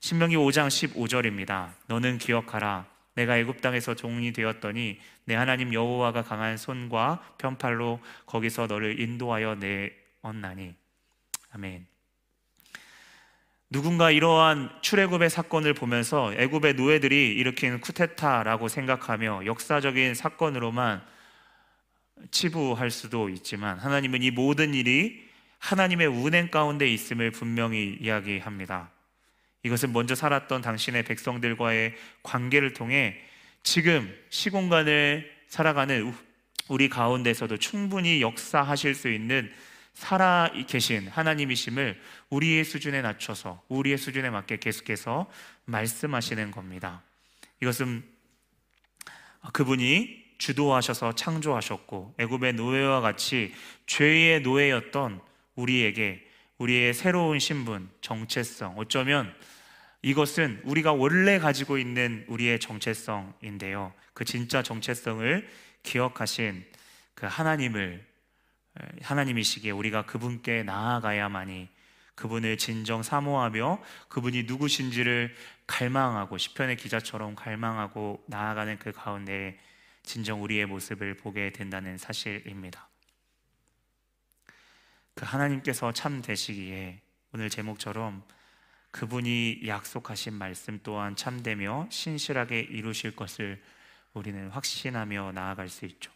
신명기 0.00 0.36
5장 0.36 0.68
15절입니다. 0.68 1.72
너는 1.86 2.18
기억하라. 2.18 2.86
내가 3.14 3.36
애굽 3.36 3.60
땅에서 3.60 3.94
종이 3.94 4.32
되었더니 4.32 4.98
내 5.24 5.34
하나님 5.34 5.74
여호와가 5.74 6.22
강한 6.22 6.56
손과 6.56 7.34
편팔로 7.38 8.00
거기서 8.24 8.66
너를 8.66 9.00
인도하여 9.00 9.56
내었나니. 9.56 10.74
아멘. 11.52 11.89
누군가 13.70 14.10
이러한 14.10 14.68
출애굽의 14.82 15.30
사건을 15.30 15.74
보면서 15.74 16.34
애굽의 16.34 16.74
노예들이 16.74 17.36
일으킨 17.36 17.80
쿠데타라고 17.80 18.66
생각하며 18.66 19.46
역사적인 19.46 20.14
사건으로만 20.14 21.00
치부할 22.32 22.90
수도 22.90 23.28
있지만 23.28 23.78
하나님은 23.78 24.24
이 24.24 24.32
모든 24.32 24.74
일이 24.74 25.24
하나님의 25.60 26.08
운행 26.08 26.50
가운데 26.50 26.88
있음을 26.92 27.30
분명히 27.30 27.96
이야기합니다. 28.00 28.90
이것은 29.62 29.92
먼저 29.92 30.16
살았던 30.16 30.62
당신의 30.62 31.04
백성들과의 31.04 31.94
관계를 32.24 32.72
통해 32.72 33.20
지금 33.62 34.12
시공간을 34.30 35.30
살아가는 35.46 36.12
우리 36.66 36.88
가운데서도 36.88 37.58
충분히 37.58 38.20
역사하실 38.20 38.96
수 38.96 39.08
있는 39.12 39.52
살아 39.92 40.50
계신 40.66 41.08
하나님이심을 41.08 42.00
우리의 42.30 42.64
수준에 42.64 43.02
낮춰서 43.02 43.62
우리의 43.68 43.98
수준에 43.98 44.30
맞게 44.30 44.58
계속해서 44.58 45.30
말씀하시는 45.64 46.50
겁니다. 46.50 47.02
이것은 47.60 48.04
그분이 49.52 50.24
주도하셔서 50.38 51.14
창조하셨고 51.14 52.14
애굽의 52.18 52.54
노예와 52.54 53.00
같이 53.00 53.52
죄의 53.86 54.40
노예였던 54.40 55.20
우리에게 55.54 56.26
우리의 56.58 56.94
새로운 56.94 57.38
신분, 57.38 57.90
정체성, 58.00 58.78
어쩌면 58.78 59.34
이것은 60.02 60.62
우리가 60.64 60.92
원래 60.92 61.38
가지고 61.38 61.76
있는 61.76 62.24
우리의 62.28 62.58
정체성인데요. 62.58 63.92
그 64.14 64.24
진짜 64.24 64.62
정체성을 64.62 65.48
기억하신 65.82 66.64
그 67.14 67.26
하나님을 67.26 68.09
하나님이시기에 69.02 69.70
우리가 69.72 70.06
그분께 70.06 70.62
나아가야만이 70.62 71.68
그분을 72.14 72.58
진정 72.58 73.02
사모하며 73.02 73.82
그분이 74.08 74.44
누구신지를 74.44 75.34
갈망하고 75.66 76.36
시편의 76.36 76.76
기자처럼 76.76 77.34
갈망하고 77.34 78.22
나아가는 78.26 78.78
그 78.78 78.92
가운데 78.92 79.58
진정 80.02 80.42
우리의 80.42 80.66
모습을 80.66 81.16
보게 81.16 81.50
된다는 81.50 81.96
사실입니다. 81.96 82.88
그 85.14 85.24
하나님께서 85.24 85.92
참 85.92 86.22
되시기에 86.22 87.00
오늘 87.32 87.48
제목처럼 87.48 88.22
그분이 88.90 89.62
약속하신 89.66 90.34
말씀 90.34 90.80
또한 90.82 91.14
참되며 91.16 91.88
신실하게 91.90 92.60
이루실 92.60 93.14
것을 93.14 93.62
우리는 94.12 94.48
확신하며 94.50 95.32
나아갈 95.32 95.68
수 95.68 95.84
있죠. 95.86 96.10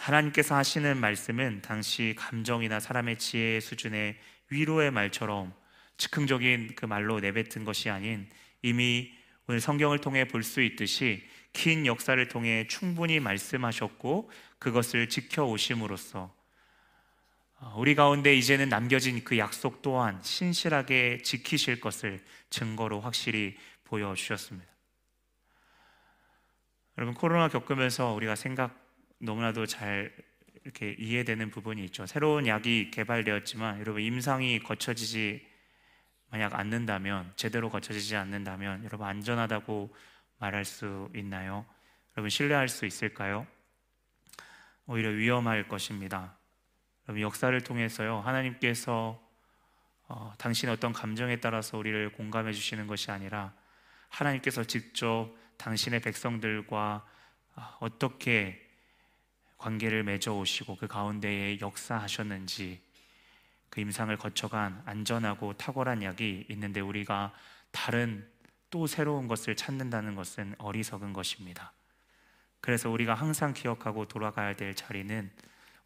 하나님께서 0.00 0.56
하시는 0.56 0.96
말씀은 0.96 1.60
당시 1.60 2.14
감정이나 2.16 2.80
사람의 2.80 3.18
지혜 3.18 3.60
수준의 3.60 4.16
위로의 4.48 4.90
말처럼 4.90 5.52
즉흥적인 5.98 6.74
그 6.74 6.86
말로 6.86 7.20
내뱉은 7.20 7.64
것이 7.66 7.90
아닌 7.90 8.26
이미 8.62 9.12
오늘 9.46 9.60
성경을 9.60 9.98
통해 9.98 10.26
볼 10.26 10.42
수 10.42 10.62
있듯이 10.62 11.22
긴 11.52 11.84
역사를 11.84 12.26
통해 12.28 12.66
충분히 12.66 13.20
말씀하셨고 13.20 14.30
그것을 14.58 15.10
지켜오심으로써 15.10 16.34
어, 17.58 17.74
우리 17.76 17.94
가운데 17.94 18.34
이제는 18.34 18.70
남겨진 18.70 19.22
그 19.22 19.36
약속 19.36 19.82
또한 19.82 20.22
신실하게 20.22 21.18
지키실 21.22 21.78
것을 21.78 22.24
증거로 22.48 23.02
확실히 23.02 23.54
보여주셨습니다. 23.84 24.66
여러분, 26.96 27.14
코로나 27.14 27.48
겪으면서 27.48 28.12
우리가 28.14 28.34
생각 28.34 28.89
너무나도 29.20 29.66
잘 29.66 30.12
이렇게 30.64 30.94
이해되는 30.98 31.50
부분이 31.50 31.84
있죠. 31.86 32.06
새로운 32.06 32.46
약이 32.46 32.90
개발되었지만 32.90 33.80
여러분, 33.80 34.02
임상이 34.02 34.60
거쳐지지 34.60 35.46
만약 36.30 36.54
않는다면, 36.54 37.32
제대로 37.36 37.70
거쳐지지 37.70 38.16
않는다면, 38.16 38.84
여러분, 38.84 39.06
안전하다고 39.06 39.94
말할 40.38 40.64
수 40.64 41.10
있나요? 41.14 41.64
여러분, 42.16 42.28
신뢰할 42.30 42.68
수 42.68 42.86
있을까요? 42.86 43.46
오히려 44.86 45.10
위험할 45.10 45.68
것입니다. 45.68 46.36
여러분 47.10 47.22
역사를 47.22 47.60
통해서요 47.60 48.20
하나님께서 48.20 49.20
어, 50.06 50.32
당신의 50.38 50.74
어떤 50.74 50.92
감정에 50.92 51.36
따라서 51.36 51.78
우리를 51.78 52.12
공감해 52.12 52.52
주시는 52.52 52.86
것이 52.86 53.10
아니라 53.10 53.52
하나님께서 54.08 54.62
직접 54.62 55.32
당신의 55.56 56.00
백성들과 56.00 57.04
아, 57.54 57.76
어떻게 57.80 58.69
관계를 59.60 60.04
맺어 60.04 60.34
오시고 60.34 60.76
그 60.76 60.86
가운데에 60.86 61.60
역사하셨는지 61.60 62.80
그 63.68 63.80
임상을 63.80 64.16
거쳐간 64.16 64.82
안전하고 64.86 65.52
탁월한 65.52 66.02
약이 66.02 66.46
있는데 66.48 66.80
우리가 66.80 67.32
다른 67.70 68.26
또 68.70 68.86
새로운 68.86 69.28
것을 69.28 69.56
찾는다는 69.56 70.14
것은 70.14 70.54
어리석은 70.58 71.12
것입니다. 71.12 71.72
그래서 72.62 72.88
우리가 72.88 73.14
항상 73.14 73.52
기억하고 73.52 74.06
돌아가야 74.08 74.56
될 74.56 74.74
자리는 74.74 75.30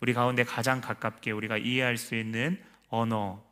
우리 0.00 0.14
가운데 0.14 0.44
가장 0.44 0.80
가깝게 0.80 1.32
우리가 1.32 1.58
이해할 1.58 1.96
수 1.96 2.14
있는 2.14 2.62
언어 2.88 3.44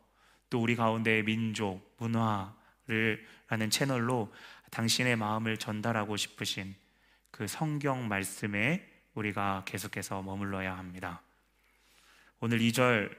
또 0.49 0.61
우리 0.61 0.75
가운데의 0.77 1.23
민족 1.23 1.95
문화를 1.97 3.25
라는 3.49 3.69
채널로 3.69 4.33
당신의 4.71 5.17
마음을 5.17 5.57
전달하고 5.57 6.15
싶으신 6.15 6.75
그 7.29 7.45
성경 7.47 8.07
말씀에 8.07 8.92
우리가 9.15 9.63
계속해서 9.65 10.21
머물러야 10.21 10.77
합니다. 10.77 11.21
오늘 12.39 12.59
2절 12.59 13.15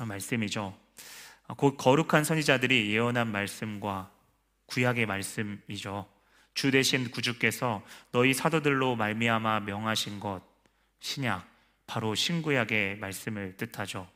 말씀이죠. 0.00 0.76
곧 1.56 1.76
거룩한 1.76 2.24
선지자들이 2.24 2.90
예언한 2.92 3.30
말씀과 3.30 4.10
구약의 4.66 5.06
말씀이죠. 5.06 6.08
주 6.54 6.70
대신 6.70 7.10
구주께서 7.10 7.84
너희 8.12 8.32
사도들로 8.32 8.96
말미암아 8.96 9.60
명하신 9.60 10.20
것 10.20 10.40
신약 11.00 11.46
바로 11.86 12.14
신구약의 12.14 12.98
말씀을 12.98 13.56
뜻하죠. 13.56 14.08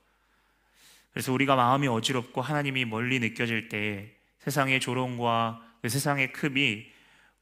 그래서 1.13 1.33
우리가 1.33 1.57
마음이 1.57 1.89
어지럽고 1.89 2.41
하나님이 2.41 2.85
멀리 2.85 3.19
느껴질 3.19 3.69
때 3.69 4.15
세상의 4.39 4.81
조롱과 4.81 5.63
그 5.83 5.89
세상의 5.89 6.33
큼이 6.33 6.87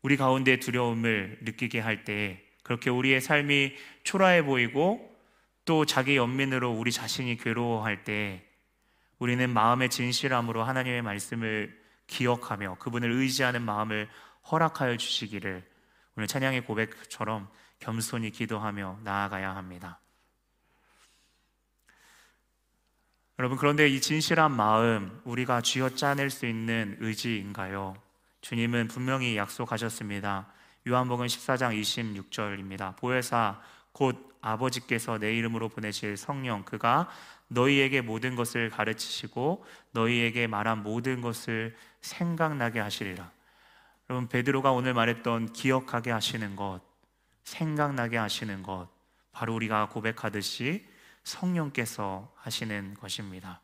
우리 0.07 0.17
가운데 0.17 0.61
두려움을 0.61 1.39
느끼게 1.43 1.81
할 1.81 2.05
때 2.05 2.41
그렇게 2.63 2.91
우리의 2.91 3.21
삶이 3.21 3.75
초라해 4.05 4.45
보이고 4.45 5.13
또 5.65 5.85
자기 5.85 6.17
연민으로 6.17 6.71
우리 6.71 6.93
자신이 6.93 7.37
괴로워할 7.39 8.05
때 8.05 8.47
우리는 9.19 9.51
마음의 9.51 9.89
진실함으로 9.91 10.63
하나님의 10.63 11.03
말씀을 11.03 11.77
기억하며 12.07 12.77
그분을 12.79 13.11
의지하는 13.11 13.63
마음을 13.63 14.09
허락하여 14.49 14.97
주시기를 14.97 15.65
오늘 16.17 16.29
찬양의 16.29 16.67
고백처럼 16.67 17.49
겸손히 17.81 18.31
기도하며 18.31 19.01
나아가야 19.03 19.57
합니다. 19.57 19.99
여러분 23.41 23.59
그런데 23.59 23.89
이 23.89 24.01
진실한 24.01 24.53
마음 24.53 25.21
우리가 25.25 25.63
쥐어 25.63 25.91
짜낼 25.97 26.31
수 26.31 26.47
있는 26.47 26.97
의지인가요? 27.01 28.06
주님은 28.41 28.89
분명히 28.89 29.37
약속하셨습니다. 29.37 30.47
요한복음 30.89 31.27
14장 31.27 31.81
26절입니다. 31.81 32.97
보혜사 32.97 33.61
곧 33.93 34.37
아버지께서 34.41 35.19
내 35.19 35.37
이름으로 35.37 35.69
보내실 35.69 36.17
성령 36.17 36.65
그가 36.65 37.09
너희에게 37.49 38.01
모든 38.01 38.37
것을 38.37 38.71
가르치시고 38.71 39.65
너희에게 39.93 40.47
말한 40.47 40.83
모든 40.83 41.21
것을 41.21 41.77
생각나게 42.01 42.79
하시리라. 42.81 43.31
여러분 44.09 44.29
베드로가 44.29 44.73
오늘 44.73 44.95
말했던 44.95 45.53
기억하게 45.53 46.13
하시는 46.13 46.55
것, 46.55 46.81
생각나게 47.43 48.17
하시는 48.17 48.63
것 48.63 48.89
바로 49.33 49.55
우리가 49.55 49.89
고백하듯이 49.89 50.87
성령께서 51.25 52.33
하시는 52.37 52.95
것입니다. 52.95 53.61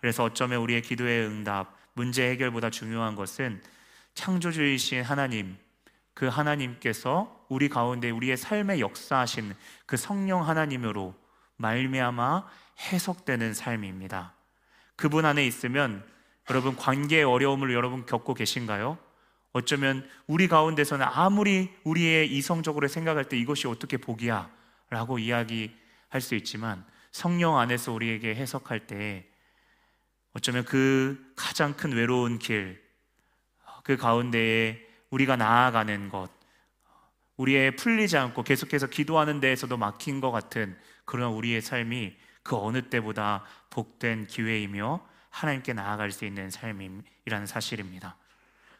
그래서 0.00 0.24
어쩌면 0.24 0.60
우리의 0.60 0.82
기도의 0.82 1.26
응답, 1.26 1.76
문제 1.92 2.28
해결보다 2.30 2.70
중요한 2.70 3.14
것은 3.14 3.62
창조주이신 4.14 5.02
하나님, 5.02 5.56
그 6.14 6.26
하나님께서 6.26 7.44
우리 7.48 7.68
가운데 7.68 8.10
우리의 8.10 8.36
삶에 8.36 8.80
역사하신 8.80 9.54
그 9.86 9.96
성령 9.96 10.46
하나님으로 10.48 11.14
말미암아 11.56 12.46
해석되는 12.92 13.54
삶입니다. 13.54 14.34
그분 14.96 15.24
안에 15.24 15.44
있으면 15.46 16.04
여러분 16.50 16.76
관계의 16.76 17.24
어려움을 17.24 17.72
여러분 17.72 18.06
겪고 18.06 18.34
계신가요? 18.34 18.98
어쩌면 19.52 20.08
우리 20.26 20.48
가운데서는 20.48 21.06
아무리 21.08 21.72
우리의 21.84 22.30
이성적으로 22.32 22.88
생각할 22.88 23.28
때 23.28 23.38
이것이 23.38 23.68
어떻게 23.68 23.96
복이야 23.96 24.50
라고 24.90 25.18
이야기할 25.18 26.20
수 26.20 26.34
있지만 26.34 26.84
성령 27.12 27.58
안에서 27.58 27.92
우리에게 27.92 28.34
해석할 28.34 28.86
때 28.86 29.26
어쩌면 30.32 30.64
그 30.64 31.32
가장 31.36 31.74
큰 31.74 31.92
외로운 31.92 32.40
길, 32.40 32.83
그 33.84 33.96
가운데에 33.96 34.84
우리가 35.10 35.36
나아가는 35.36 36.08
것, 36.08 36.28
우리의 37.36 37.76
풀리지 37.76 38.16
않고 38.16 38.42
계속해서 38.42 38.88
기도하는 38.88 39.38
데에서도 39.38 39.76
막힌 39.76 40.20
것 40.20 40.32
같은 40.32 40.76
그런 41.04 41.32
우리의 41.32 41.60
삶이 41.60 42.16
그 42.42 42.56
어느 42.56 42.82
때보다 42.82 43.44
복된 43.70 44.26
기회이며 44.26 45.06
하나님께 45.30 45.72
나아갈 45.72 46.10
수 46.10 46.24
있는 46.24 46.50
삶이라는 46.50 47.46
사실입니다. 47.46 48.16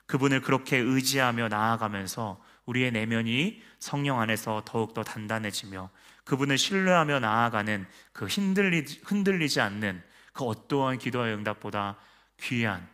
그분을 0.06 0.40
그렇게 0.40 0.76
의지하며 0.76 1.48
나아가면서 1.48 2.42
우리의 2.66 2.92
내면이 2.92 3.62
성령 3.78 4.20
안에서 4.20 4.62
더욱더 4.64 5.02
단단해지며 5.02 5.90
그분을 6.24 6.56
신뢰하며 6.56 7.20
나아가는 7.20 7.86
그 8.12 8.26
흔들리, 8.26 8.84
흔들리지 9.04 9.60
않는 9.60 10.02
그 10.32 10.44
어떠한 10.44 10.98
기도의 10.98 11.34
응답보다 11.34 11.96
귀한 12.40 12.88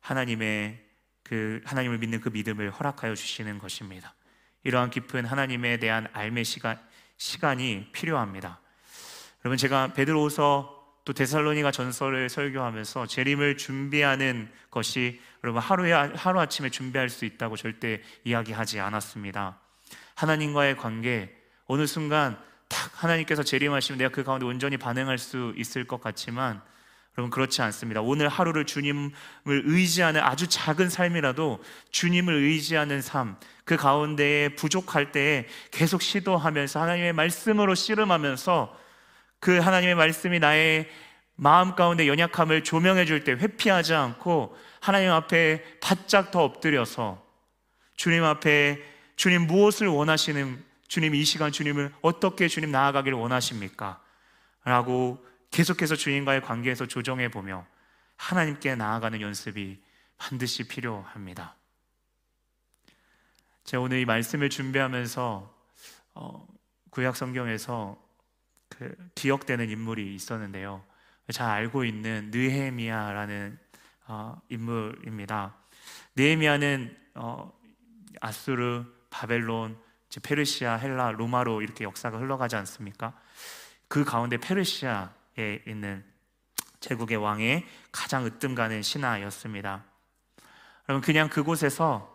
하나님의 0.00 0.81
그 1.32 1.62
하나님을 1.64 1.96
믿는 1.96 2.20
그 2.20 2.28
믿음을 2.28 2.70
허락하여 2.70 3.14
주시는 3.14 3.58
것입니다. 3.58 4.12
이러한 4.64 4.90
깊은 4.90 5.24
하나님에 5.24 5.78
대한 5.78 6.06
알매 6.12 6.44
시간, 6.44 6.78
시간이 7.16 7.88
필요합니다. 7.92 8.60
여러분 9.42 9.56
제가 9.56 9.94
베드로서 9.94 10.98
또 11.06 11.14
데살로니가 11.14 11.70
전설을 11.70 12.28
설교하면서 12.28 13.06
재림을 13.06 13.56
준비하는 13.56 14.52
것이 14.70 15.22
여러분 15.42 15.62
하루에 15.62 15.92
하루 15.92 16.38
아침에 16.38 16.68
준비할 16.68 17.08
수 17.08 17.24
있다고 17.24 17.56
절대 17.56 18.02
이야기하지 18.24 18.80
않았습니다. 18.80 19.58
하나님과의 20.16 20.76
관계 20.76 21.34
어느 21.64 21.86
순간 21.86 22.38
딱 22.68 23.02
하나님께서 23.02 23.42
재림하시면 23.42 23.96
내가 23.96 24.10
그 24.10 24.22
가운데 24.22 24.44
온전히 24.44 24.76
반응할 24.76 25.16
수 25.16 25.54
있을 25.56 25.86
것 25.86 25.98
같지만 25.98 26.60
여러분 27.18 27.30
그렇지 27.30 27.60
않습니다. 27.62 28.00
오늘 28.00 28.28
하루를 28.28 28.64
주님을 28.64 29.12
의지하는 29.44 30.22
아주 30.22 30.46
작은 30.46 30.88
삶이라도 30.88 31.62
주님을 31.90 32.34
의지하는 32.34 33.02
삶, 33.02 33.36
그 33.64 33.76
가운데에 33.76 34.50
부족할 34.50 35.12
때에 35.12 35.46
계속 35.70 36.00
시도하면서 36.00 36.80
하나님의 36.80 37.12
말씀으로 37.12 37.74
씨름하면서 37.74 38.78
그 39.40 39.58
하나님의 39.58 39.94
말씀이 39.94 40.38
나의 40.38 40.88
마음 41.34 41.74
가운데 41.74 42.06
연약함을 42.06 42.64
조명해 42.64 43.04
줄 43.04 43.24
때 43.24 43.32
회피하지 43.32 43.94
않고 43.94 44.56
하나님 44.80 45.10
앞에 45.10 45.62
바짝 45.80 46.30
더 46.30 46.44
엎드려서 46.44 47.22
주님 47.96 48.24
앞에 48.24 48.80
주님 49.16 49.46
무엇을 49.46 49.86
원하시는 49.88 50.64
주님 50.88 51.14
이 51.14 51.24
시간 51.24 51.52
주님을 51.52 51.92
어떻게 52.00 52.48
주님 52.48 52.70
나아가기를 52.70 53.16
원하십니까? 53.18 54.00
라고 54.64 55.24
계속해서 55.52 55.96
주님과의 55.96 56.40
관계에서 56.40 56.86
조정해 56.86 57.28
보며 57.28 57.66
하나님께 58.16 58.74
나아가는 58.74 59.20
연습이 59.20 59.80
반드시 60.16 60.66
필요합니다. 60.66 61.56
제가 63.64 63.82
오늘 63.82 63.98
이 63.98 64.04
말씀을 64.06 64.48
준비하면서 64.48 65.54
어, 66.14 66.48
구약 66.90 67.16
성경에서 67.16 68.02
그 68.70 68.96
기억되는 69.14 69.68
인물이 69.68 70.14
있었는데요. 70.14 70.82
잘 71.32 71.50
알고 71.50 71.84
있는 71.84 72.30
느헤미야라는 72.32 73.58
어, 74.06 74.40
인물입니다. 74.48 75.54
느헤미야는 76.16 76.96
어, 77.14 77.52
아수르, 78.20 78.84
바벨론, 79.10 79.78
페르시아, 80.22 80.76
헬라, 80.76 81.12
로마로 81.12 81.60
이렇게 81.60 81.84
역사가 81.84 82.18
흘러가지 82.18 82.56
않습니까? 82.56 83.18
그 83.88 84.04
가운데 84.04 84.38
페르시아에 84.38 85.21
있는 85.36 86.04
제국의 86.80 87.16
왕의 87.16 87.66
가장 87.90 88.24
으뜸가는 88.24 88.82
신하였습니다. 88.82 89.84
여러분 90.88 91.02
그냥 91.02 91.28
그곳에서 91.28 92.12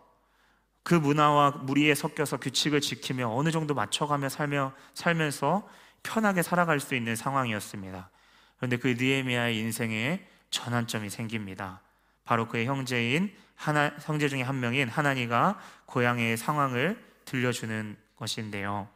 그 0.82 0.94
문화와 0.94 1.50
무리에 1.50 1.94
섞여서 1.94 2.38
규칙을 2.38 2.80
지키며 2.80 3.28
어느 3.28 3.50
정도 3.50 3.74
맞춰가며 3.74 4.28
살며 4.28 4.72
살면서 4.94 5.68
편하게 6.02 6.42
살아갈 6.42 6.80
수 6.80 6.94
있는 6.94 7.16
상황이었습니다. 7.16 8.10
그런데 8.56 8.76
그 8.76 8.88
느헤미야의 8.98 9.58
인생에 9.58 10.26
전환점이 10.50 11.10
생깁니다. 11.10 11.80
바로 12.24 12.48
그의 12.48 12.66
형제인 12.66 13.34
하나 13.54 13.90
형제 14.00 14.28
중에 14.28 14.42
한 14.42 14.60
명인 14.60 14.88
하나니가 14.88 15.58
고향의 15.86 16.36
상황을 16.36 17.02
들려주는 17.24 17.96
것인데요. 18.16 18.88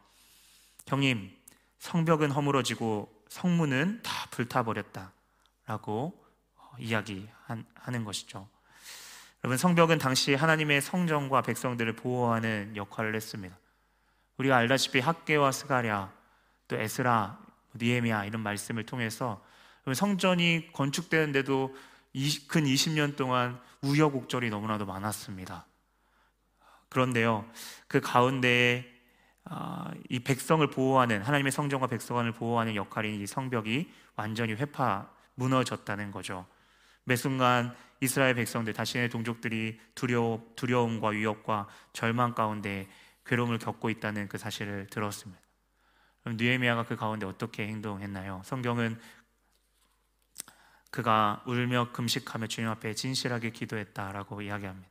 형님, 0.87 1.31
성벽은 1.79 2.31
허물어지고 2.31 3.22
성문은 3.33 4.01
다 4.03 4.27
불타버렸다 4.29 5.11
라고 5.65 6.23
이야기하는 6.77 8.05
것이죠. 8.05 8.47
여러분 9.43 9.57
성벽은 9.57 9.97
당시 9.97 10.35
하나님의 10.35 10.81
성전과 10.81 11.41
백성들을 11.41 11.95
보호하는 11.95 12.75
역할을 12.75 13.15
했습니다. 13.15 13.57
우리가 14.37 14.57
알다시피 14.57 14.99
학계와 14.99 15.51
스가랴 15.51 16.13
또 16.67 16.75
에스라 16.75 17.39
니에미아 17.75 18.25
이런 18.25 18.43
말씀을 18.43 18.85
통해서 18.85 19.43
성전이 19.91 20.71
건축되는데도 20.71 21.75
근 22.47 22.65
20년 22.65 23.15
동안 23.15 23.59
우여곡절이 23.81 24.51
너무나도 24.51 24.85
많았습니다. 24.85 25.65
그런데요, 26.89 27.49
그 27.87 27.99
가운데에 27.99 28.85
아, 28.85 28.92
이 30.09 30.19
백성을 30.19 30.65
보호하는 30.69 31.21
하나님의 31.21 31.51
성전과 31.51 31.87
백성을 31.87 32.31
보호하는 32.31 32.75
역할인 32.75 33.19
이 33.21 33.27
성벽이 33.27 33.91
완전히 34.15 34.53
회파 34.53 35.09
무너졌다는 35.35 36.11
거죠. 36.11 36.45
매 37.03 37.15
순간 37.15 37.75
이스라엘 37.99 38.35
백성들 38.35 38.73
자신의 38.73 39.09
동족들이 39.09 39.79
두려 39.95 40.39
두려움과 40.55 41.09
위협과 41.09 41.67
절망 41.93 42.33
가운데 42.33 42.87
괴로움을 43.25 43.59
겪고 43.59 43.89
있다는 43.89 44.27
그 44.27 44.37
사실을 44.37 44.87
들었습니다. 44.87 45.41
그럼 46.21 46.37
느헤미야가 46.37 46.83
그 46.83 46.95
가운데 46.95 47.25
어떻게 47.25 47.67
행동했나요? 47.67 48.41
성경은 48.45 48.99
그가 50.91 51.43
울며 51.45 51.91
금식하며 51.91 52.47
주님 52.47 52.69
앞에 52.69 52.93
진실하게 52.93 53.49
기도했다라고 53.51 54.41
이야기합니다. 54.41 54.89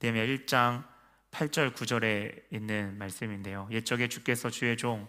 느헤미야 0.00 0.26
1장 0.26 0.84
8절 1.32 1.74
9절에 1.74 2.42
있는 2.50 2.96
말씀인데요. 2.98 3.66
옛적에 3.70 4.08
주께서 4.08 4.50
주의 4.50 4.76
종 4.76 5.08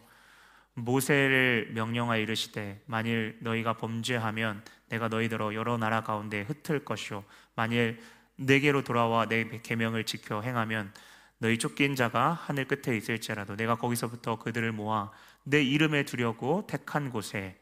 모세를 0.73 1.71
명령하여 1.73 2.21
이르시되 2.21 2.81
만일 2.85 3.37
너희가 3.41 3.73
범죄하면 3.73 4.63
내가 4.89 5.09
너희들어 5.09 5.53
여러 5.53 5.77
나라 5.77 6.01
가운데 6.01 6.41
흩을 6.41 6.83
것이요 6.83 7.23
만일 7.55 7.99
내게로 8.37 8.83
돌아와 8.83 9.27
내 9.27 9.43
계명을 9.61 10.05
지켜 10.05 10.41
행하면 10.41 10.91
너희 11.37 11.59
쫓긴 11.59 11.95
자가 11.95 12.31
하늘 12.31 12.67
끝에 12.67 12.95
있을지라도 12.97 13.55
내가 13.55 13.75
거기서부터 13.75 14.39
그들을 14.39 14.71
모아 14.71 15.11
내 15.43 15.61
이름에 15.61 16.03
두려고 16.03 16.65
택한 16.65 17.11
곳에 17.11 17.59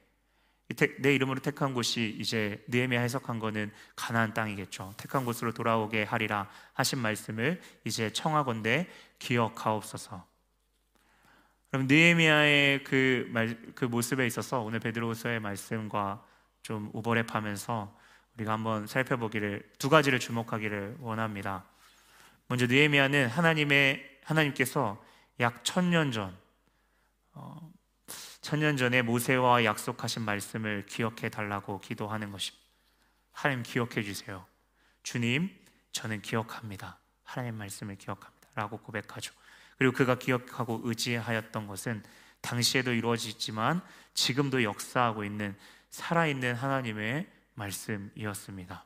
내 0.74 1.16
이름으로 1.16 1.40
택한 1.40 1.74
곳이 1.74 2.16
이제 2.20 2.64
느헤미야 2.68 3.02
해석한 3.02 3.40
거는 3.40 3.72
가나안 3.96 4.34
땅이겠죠. 4.34 4.94
택한 4.98 5.26
곳으로 5.26 5.54
돌아오게 5.54 6.04
하리라 6.04 6.50
하신 6.74 7.00
말씀을 7.00 7.62
이제 7.86 8.12
청하건대 8.12 8.88
기억하옵소서. 9.20 10.26
그럼 11.70 11.88
느헤미야의 11.88 12.84
그, 12.84 13.30
말, 13.32 13.58
그 13.76 13.86
모습에 13.86 14.26
있어서 14.28 14.62
오늘 14.62 14.80
베드로서의 14.80 15.40
말씀과 15.40 16.24
좀 16.62 16.92
오버랩하면서 16.92 17.92
우리가 18.36 18.54
한번 18.54 18.88
살펴보기를 18.88 19.70
두 19.78 19.90
가지를 19.90 20.20
주목하기를 20.20 20.98
원합니다. 21.00 21.66
먼저 22.48 22.68
느헤미야는 22.68 23.28
하나님의 23.28 24.20
하나님께서 24.24 25.02
약 25.40 25.64
천년 25.64 26.12
전 26.12 26.38
어, 27.34 27.72
천년 28.42 28.76
전에 28.76 29.04
모세와 29.04 29.64
약속하신 29.64 30.24
말씀을 30.24 30.86
기억해 30.88 31.30
달라고 31.30 31.80
기도하는 31.80 32.32
것입니다. 32.32 32.66
하나님 33.32 33.64
기억해 33.64 34.02
주세요. 34.04 34.46
주님, 35.04 35.56
저는 35.92 36.22
기억합니다. 36.22 37.00
하나님 37.24 37.56
말씀을 37.56 37.96
기억합니다. 37.96 38.50
라고 38.56 38.78
고백하죠. 38.78 39.34
그리고 39.78 39.94
그가 39.94 40.16
기억하고 40.16 40.82
의지하였던 40.84 41.68
것은 41.68 42.04
당시에도 42.42 42.92
이루어지지만 42.92 43.82
지금도 44.14 44.64
역사하고 44.64 45.24
있는 45.24 45.56
살아있는 45.92 46.56
하나님의 46.56 47.32
말씀이었습니다. 47.54 48.86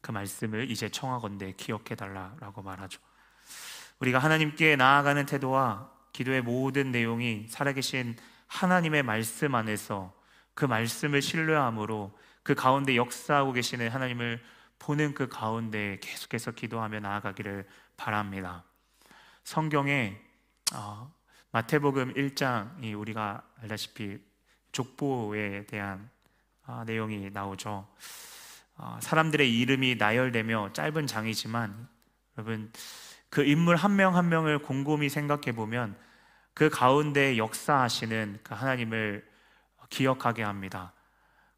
그 0.00 0.10
말씀을 0.10 0.70
이제 0.70 0.88
청하건대 0.88 1.52
기억해 1.52 1.94
달라라고 1.94 2.62
말하죠. 2.62 3.00
우리가 4.00 4.18
하나님께 4.18 4.76
나아가는 4.76 5.24
태도와 5.26 5.90
기도의 6.12 6.42
모든 6.42 6.90
내용이 6.90 7.46
살아계신 7.48 8.16
하나님의 8.46 9.02
말씀 9.02 9.54
안에서 9.54 10.12
그 10.54 10.64
말씀을 10.64 11.22
신뢰함으로 11.22 12.18
그 12.42 12.54
가운데 12.54 12.96
역사하고 12.96 13.52
계시는 13.52 13.90
하나님을 13.90 14.42
보는 14.78 15.12
그 15.14 15.28
가운데 15.28 15.98
계속해서 16.00 16.52
기도하며 16.52 17.00
나아가기를 17.00 17.68
바랍니다. 17.96 18.64
성경에 19.44 20.18
어, 20.74 21.12
마태복음 21.52 22.14
1장이 22.14 22.98
우리가 22.98 23.42
알다시피 23.60 24.18
족보에 24.72 25.66
대한 25.66 26.08
어, 26.66 26.84
내용이 26.86 27.30
나오죠. 27.30 27.86
어, 28.76 28.98
사람들의 29.02 29.58
이름이 29.58 29.96
나열되며 29.96 30.72
짧은 30.72 31.06
장이지만 31.06 31.88
여러분 32.38 32.72
그 33.30 33.44
인물 33.44 33.76
한 33.76 33.96
명한 33.96 34.24
한 34.24 34.28
명을 34.28 34.58
곰곰이 34.58 35.08
생각해 35.08 35.52
보면 35.52 35.96
그 36.52 36.68
가운데 36.68 37.38
역사하시는 37.38 38.40
그 38.42 38.54
하나님을 38.54 39.26
기억하게 39.88 40.42
합니다. 40.42 40.92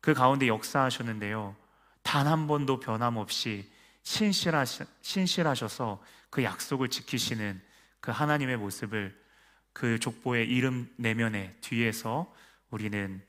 그 0.01 0.15
가운데 0.15 0.49
역사하셨는데요. 0.49 1.57
단 2.03 2.27
한 2.27 2.47
번도 2.47 2.81
변함없이 2.81 3.71
신실하시, 4.03 4.85
신실하셔서 5.01 6.03
그 6.31 6.43
약속을 6.43 6.89
지키시는 6.89 7.61
그 8.01 8.11
하나님의 8.11 8.57
모습을 8.57 9.19
그 9.73 9.99
족보의 9.99 10.49
이름 10.49 10.93
내면에 10.97 11.57
뒤에서 11.61 12.35
우리는 12.71 13.23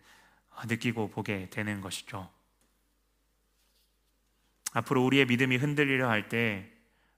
느끼고 0.65 1.10
보게 1.10 1.49
되는 1.49 1.79
것이죠. 1.82 2.29
앞으로 4.73 5.06
우리의 5.06 5.25
믿음이 5.27 5.58
흔들리려 5.58 6.10
할 6.10 6.27
때 6.29 6.72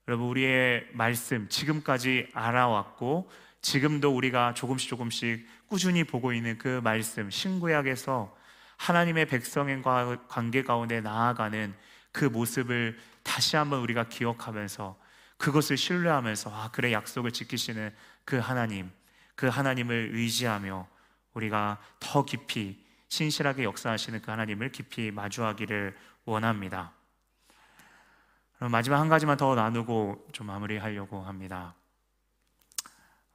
여러분 0.07 0.27
우리의 0.27 0.87
말씀 0.91 1.49
지금까지 1.49 2.29
알아왔고 2.33 3.29
지금도 3.61 4.15
우리가 4.15 4.53
조금씩 4.53 4.87
조금씩 4.87 5.47
꾸준히 5.67 6.03
보고 6.03 6.31
있는 6.31 6.59
그 6.59 6.79
말씀 6.83 7.31
신구약에서 7.31 8.35
하나님의 8.77 9.25
백성과 9.25 10.27
관계 10.27 10.61
가운데 10.61 11.01
나아가는 11.01 11.73
그 12.11 12.25
모습을 12.25 12.99
다시 13.23 13.55
한번 13.55 13.79
우리가 13.79 14.07
기억하면서 14.07 14.95
그것을 15.37 15.75
신뢰하면서 15.75 16.51
아 16.53 16.69
그래 16.71 16.93
약속을 16.93 17.31
지키시는 17.31 17.91
그 18.25 18.37
하나님 18.37 18.91
그 19.33 19.47
하나님을 19.47 20.11
의지하며 20.13 20.87
우리가 21.33 21.81
더 21.99 22.23
깊이 22.23 22.85
신실하게 23.09 23.63
역사하시는 23.63 24.21
그 24.21 24.29
하나님을 24.29 24.71
깊이 24.71 25.09
마주하기를 25.09 25.97
원합니다. 26.25 26.93
마지막 28.59 28.99
한 28.99 29.09
가지만 29.09 29.35
더 29.35 29.53
나누고 29.53 30.29
좀 30.31 30.47
마무리하려고 30.47 31.21
합니다. 31.21 31.75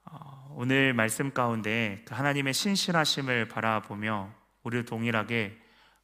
어, 0.04 0.54
오늘 0.56 0.94
말씀 0.94 1.33
가운데 1.33 2.02
그 2.06 2.14
하나님의 2.14 2.54
신실하심을 2.54 3.48
바라보며 3.48 4.30
우리도 4.62 4.88
동일하게 4.88 5.61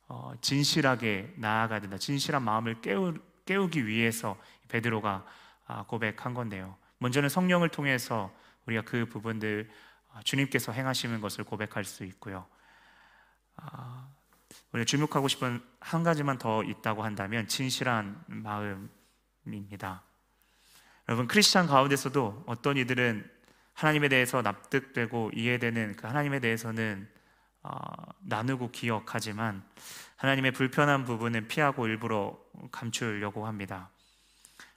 어, 0.09 0.35
진실하게 0.41 1.35
나아가야 1.37 1.81
된다. 1.81 1.97
진실한 1.97 2.43
마음을 2.43 2.81
깨우, 2.83 3.15
깨우기 3.47 3.87
위해서 3.87 4.37
베드로가 4.69 5.25
아, 5.67 5.85
고백한 5.85 6.35
건데요. 6.35 6.77
먼저는 6.99 7.29
성령을 7.29 7.71
통해서 7.71 8.33
우리가 8.67 8.83
그 8.83 9.07
부분들 9.07 9.69
어, 10.11 10.21
주님께서 10.25 10.73
행하시는 10.73 11.21
것을 11.23 11.45
고백할 11.45 11.85
수 11.85 12.05
있고요. 12.05 12.47
아, 13.57 14.07
우리가 14.73 14.85
주목하고 14.85 15.27
싶은 15.27 15.63
한 15.81 16.03
가지만 16.03 16.39
더 16.39 16.63
있다고 16.63 17.03
한다면 17.03 17.49
진실한 17.49 18.23
마음 18.27 18.91
입니다. 19.55 20.03
여러분 21.09 21.29
크리스천 21.29 21.67
가운데서도 21.67 22.45
어떤 22.47 22.77
이들은 22.77 23.31
하나님에 23.75 24.09
대해서 24.09 24.43
납득되고 24.43 25.33
이해되는 25.35 25.97
그 25.97 26.07
하나님에 26.07 26.41
대해서는 26.41 27.09
어, 27.63 27.79
나누고 28.21 28.71
기억하지만 28.71 29.63
하나님의 30.17 30.53
불편한 30.53 31.05
부분은 31.05 31.49
피하고 31.49 31.87
일부러 31.87 32.39
감추려고 32.73 33.47
합니다. 33.47 33.91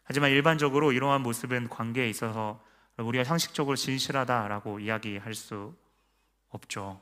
하지만 0.03 0.31
일반적으로 0.31 0.91
이러한 0.91 1.21
모습은 1.21 1.69
관계에 1.69 2.09
있어서 2.09 2.63
우리가 2.97 3.23
상식적으로 3.23 3.75
진실하다라고 3.75 4.79
이야기할 4.79 5.33
수 5.33 5.75
없죠. 6.49 7.01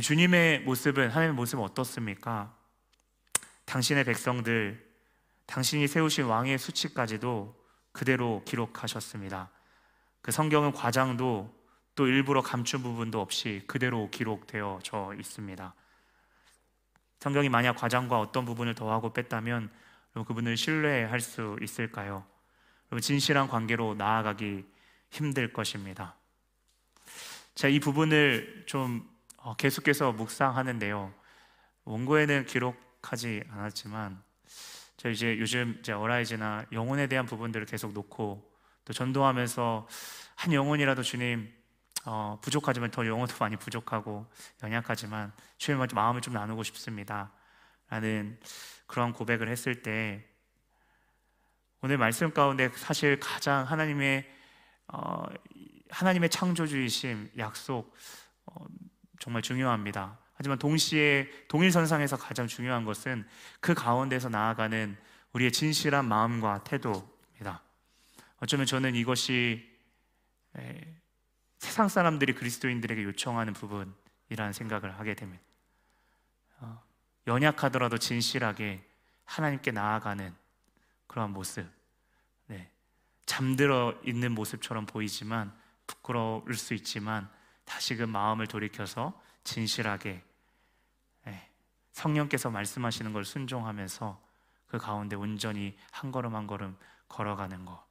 주님의 0.00 0.60
모습은 0.60 1.08
하나님의 1.10 1.34
모습은 1.34 1.64
어떻습니까? 1.64 2.54
당신의 3.64 4.04
백성들 4.04 4.87
당신이 5.48 5.88
세우신 5.88 6.26
왕의 6.26 6.58
수치까지도 6.58 7.56
그대로 7.92 8.42
기록하셨습니다. 8.44 9.50
그 10.20 10.30
성경은 10.30 10.72
과장도 10.72 11.54
또 11.94 12.06
일부러 12.06 12.42
감춘 12.42 12.82
부분도 12.82 13.20
없이 13.20 13.64
그대로 13.66 14.10
기록되어져 14.10 15.14
있습니다. 15.18 15.74
성경이 17.20 17.48
만약 17.48 17.76
과장과 17.76 18.20
어떤 18.20 18.44
부분을 18.44 18.74
더하고 18.74 19.12
뺐다면 19.14 19.70
그분을 20.26 20.56
신뢰할 20.56 21.18
수 21.20 21.56
있을까요? 21.62 22.26
진실한 23.00 23.48
관계로 23.48 23.94
나아가기 23.94 24.66
힘들 25.10 25.52
것입니다. 25.52 26.14
자, 27.54 27.68
이 27.68 27.80
부분을 27.80 28.64
좀 28.66 29.08
어, 29.38 29.56
계속해서 29.56 30.12
묵상하는데요. 30.12 31.12
원고에는 31.84 32.44
기록하지 32.44 33.44
않았지만 33.50 34.27
저 34.98 35.08
이제 35.08 35.38
요즘 35.38 35.76
이제 35.78 35.92
어라이즈나 35.92 36.66
영혼에 36.72 37.06
대한 37.06 37.24
부분들을 37.24 37.66
계속 37.66 37.92
놓고 37.92 38.52
또 38.84 38.92
전도하면서 38.92 39.86
한 40.34 40.52
영혼이라도 40.52 41.04
주님 41.04 41.54
어, 42.04 42.38
부족하지만 42.42 42.90
더 42.90 43.06
영혼도 43.06 43.36
많이 43.38 43.56
부족하고 43.56 44.26
연약하지만 44.62 45.32
주님과 45.58 45.86
마음을 45.94 46.20
좀 46.20 46.34
나누고 46.34 46.64
싶습니다. 46.64 47.32
라는 47.88 48.40
그런 48.88 49.12
고백을 49.12 49.48
했을 49.48 49.82
때 49.82 50.26
오늘 51.80 51.96
말씀 51.96 52.32
가운데 52.32 52.68
사실 52.70 53.20
가장 53.20 53.64
하나님의 53.64 54.28
어, 54.88 55.22
하나님의 55.90 56.28
창조주의심 56.28 57.30
약속 57.38 57.94
어, 58.46 58.66
정말 59.20 59.42
중요합니다. 59.42 60.18
하지만 60.38 60.56
동시에 60.58 61.28
동일선상에서 61.48 62.16
가장 62.16 62.46
중요한 62.46 62.84
것은 62.84 63.26
그 63.58 63.74
가운데서 63.74 64.28
나아가는 64.28 64.96
우리의 65.32 65.50
진실한 65.50 66.04
마음과 66.04 66.62
태도입니다. 66.62 67.60
어쩌면 68.38 68.64
저는 68.64 68.94
이것이 68.94 69.68
에, 70.56 70.94
세상 71.58 71.88
사람들이 71.88 72.34
그리스도인들에게 72.34 73.02
요청하는 73.02 73.52
부분이라는 73.52 74.52
생각을 74.52 74.96
하게 74.96 75.14
됩니다. 75.14 75.42
어, 76.60 76.80
연약하더라도 77.26 77.98
진실하게 77.98 78.84
하나님께 79.24 79.72
나아가는 79.72 80.32
그러한 81.08 81.32
모습. 81.32 81.66
네. 82.46 82.70
잠들어 83.26 83.92
있는 84.04 84.32
모습처럼 84.32 84.86
보이지만 84.86 85.52
부끄러울 85.88 86.54
수 86.54 86.74
있지만 86.74 87.28
다시금 87.64 88.08
마음을 88.08 88.46
돌이켜서 88.46 89.20
진실하게 89.42 90.10
네. 90.10 90.27
성령께서 91.98 92.50
말씀하시는 92.50 93.12
걸 93.12 93.24
순종하면서 93.24 94.20
그 94.68 94.78
가운데 94.78 95.16
온전히 95.16 95.76
한 95.90 96.12
걸음 96.12 96.36
한 96.36 96.46
걸음 96.46 96.76
걸어가는 97.08 97.64
것. 97.64 97.84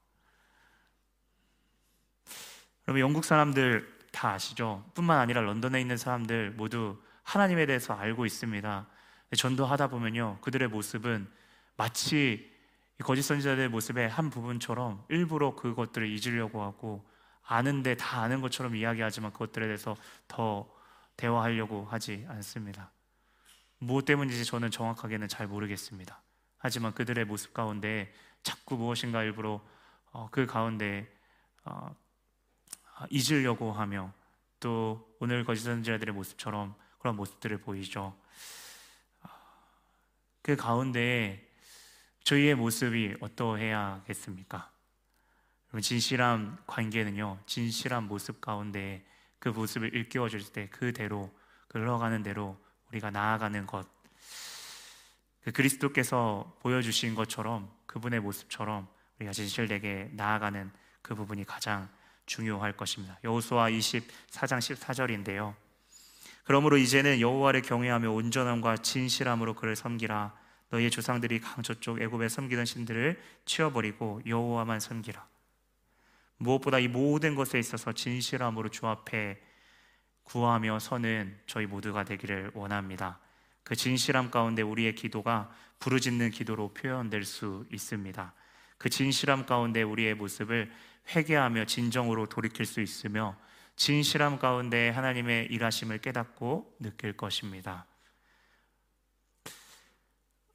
여러분 2.88 3.02
영국 3.02 3.26
사람들 3.26 3.98
다 4.12 4.32
아시죠? 4.32 4.90
뿐만 4.94 5.20
아니라 5.20 5.42
런던에 5.42 5.82
있는 5.82 5.98
사람들 5.98 6.52
모두 6.52 7.02
하나님에 7.24 7.66
대해서 7.66 7.94
알고 7.94 8.26
있습니다. 8.26 8.88
전도하다 9.36 9.88
보면요, 9.90 10.38
그들의 10.40 10.70
모습은 10.70 11.30
마치 11.76 12.56
거짓 13.04 13.24
선지자들의 13.24 13.70
모습의 13.70 14.08
한 14.10 14.30
부분처럼 14.30 15.04
일부러 15.10 15.54
그것들을 15.56 16.08
잊으려고 16.08 16.64
하고 16.64 17.06
아는데 17.46 17.96
다 17.96 18.22
아는 18.22 18.40
것처럼 18.40 18.76
이야기하지만 18.76 19.34
그것들에 19.34 19.66
대해서 19.66 19.98
더 20.28 20.68
대화하려고 21.18 21.86
하지 21.86 22.26
않습니다. 22.30 22.92
무엇 23.80 24.06
때문인지 24.06 24.44
저는 24.46 24.72
정확하게는 24.72 25.28
잘 25.28 25.48
모르겠습니다. 25.48 26.22
하지만 26.58 26.94
그들의 26.94 27.26
모습 27.26 27.54
가운데 27.54 28.12
자꾸 28.44 28.76
무엇인가 28.76 29.24
일부러 29.24 29.62
어, 30.12 30.30
그 30.32 30.46
가운데 30.46 31.08
어, 31.64 31.96
잊으려고 33.10 33.72
하며 33.72 34.12
또 34.60 35.16
오늘 35.20 35.44
거짓 35.46 35.64
선지자들의 35.64 36.14
모습처럼 36.16 36.76
그런 36.98 37.16
모습들을 37.16 37.60
보이죠. 37.60 38.18
그 40.42 40.56
가운데 40.56 41.48
저희의 42.24 42.56
모습이 42.56 43.18
어떠해야겠습니까? 43.20 44.72
진실한 45.82 46.58
관계는요, 46.66 47.40
진실한 47.46 48.08
모습 48.08 48.42
가운데 48.42 49.06
그 49.40 49.50
모습을 49.50 49.94
일깨워 49.94 50.30
줄 50.30 50.42
때 50.52 50.68
그대로 50.70 51.32
흘러가는 51.70 52.24
대로 52.24 52.58
우리가 52.92 53.12
나아가는 53.12 53.66
것. 53.66 53.88
그 55.44 55.52
그리스도께서 55.52 56.58
보여주신 56.62 57.16
것처럼 57.16 57.72
그분의 57.86 58.20
모습처럼 58.20 58.88
우리가 59.18 59.32
진실되게 59.32 60.10
나아가는 60.14 60.72
그 61.02 61.16
부분이 61.16 61.46
가장 61.46 61.90
중요할 62.26 62.76
것입니다. 62.76 63.18
여호수아 63.24 63.70
24장 63.70 64.60
14절인데요. 64.60 65.56
그러므로 66.44 66.78
이제는 66.78 67.20
여호와를 67.20 67.62
경외하며 67.62 68.12
온전함과 68.12 68.78
진실함으로 68.78 69.56
그를 69.56 69.76
섬기라. 69.76 70.34
너희의 70.70 70.92
조상들이 70.92 71.40
강저쪽 71.40 72.02
애굽에 72.02 72.30
섬기던 72.30 72.66
신들을 72.66 73.22
치워버리고 73.46 74.22
여호와만 74.26 74.80
섬기라. 74.80 75.26
무엇보다 76.38 76.80
이 76.80 76.88
모든 76.88 77.36
것에 77.36 77.58
있어서 77.58 77.94
진실함으로 77.94 78.70
주 78.70 78.86
앞에 78.86 79.42
구하며 80.28 80.80
서는 80.80 81.38
저희 81.48 81.66
모두가 81.66 82.04
되기를 82.04 82.52
원합니다. 82.54 83.18
그 83.64 83.78
진실함 83.78 84.30
가운데 84.30 84.62
우리의 84.62 84.94
기도가 84.94 85.50
부르짖는 85.80 86.32
기도로 86.32 86.74
표현될 86.74 87.24
수 87.24 87.66
있습니다. 87.72 88.34
그 88.78 88.90
진실함 88.90 89.46
가운데 89.46 89.84
우리의 89.84 90.16
모습을 90.16 90.70
회개하며 91.16 91.66
진정으로 91.66 92.26
돌이킬 92.26 92.66
수 92.66 92.82
있으며 92.82 93.38
진실함 93.78 94.40
가운데 94.40 94.90
하나님의 94.90 95.46
일하심을 95.46 96.00
깨닫고 96.00 96.76
느낄 96.82 97.14
것입니다. 97.14 97.86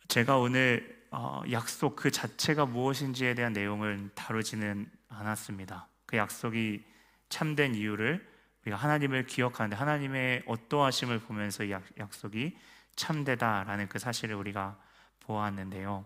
제가 0.09 0.37
오늘 0.37 1.03
어, 1.11 1.43
약속 1.51 1.97
그 1.97 2.11
자체가 2.11 2.67
무엇인지에 2.67 3.35
대한 3.35 3.55
내용을 3.55 4.11
다루지는 4.15 4.91
않았습니다. 5.09 5.89
그 6.05 6.19
약속이 6.19 6.85
참된 7.31 7.75
이유를 7.75 8.32
우리가 8.65 8.77
하나님을 8.77 9.27
기억하는데 9.27 9.77
하나님의 9.77 10.45
어떠하심을 10.47 11.21
보면서 11.21 11.69
약, 11.71 11.83
약속이 11.99 12.57
참되다라는 12.97 13.89
그 13.89 13.99
사실을 13.99 14.35
우리가 14.37 14.77
보았는데요. 15.21 16.05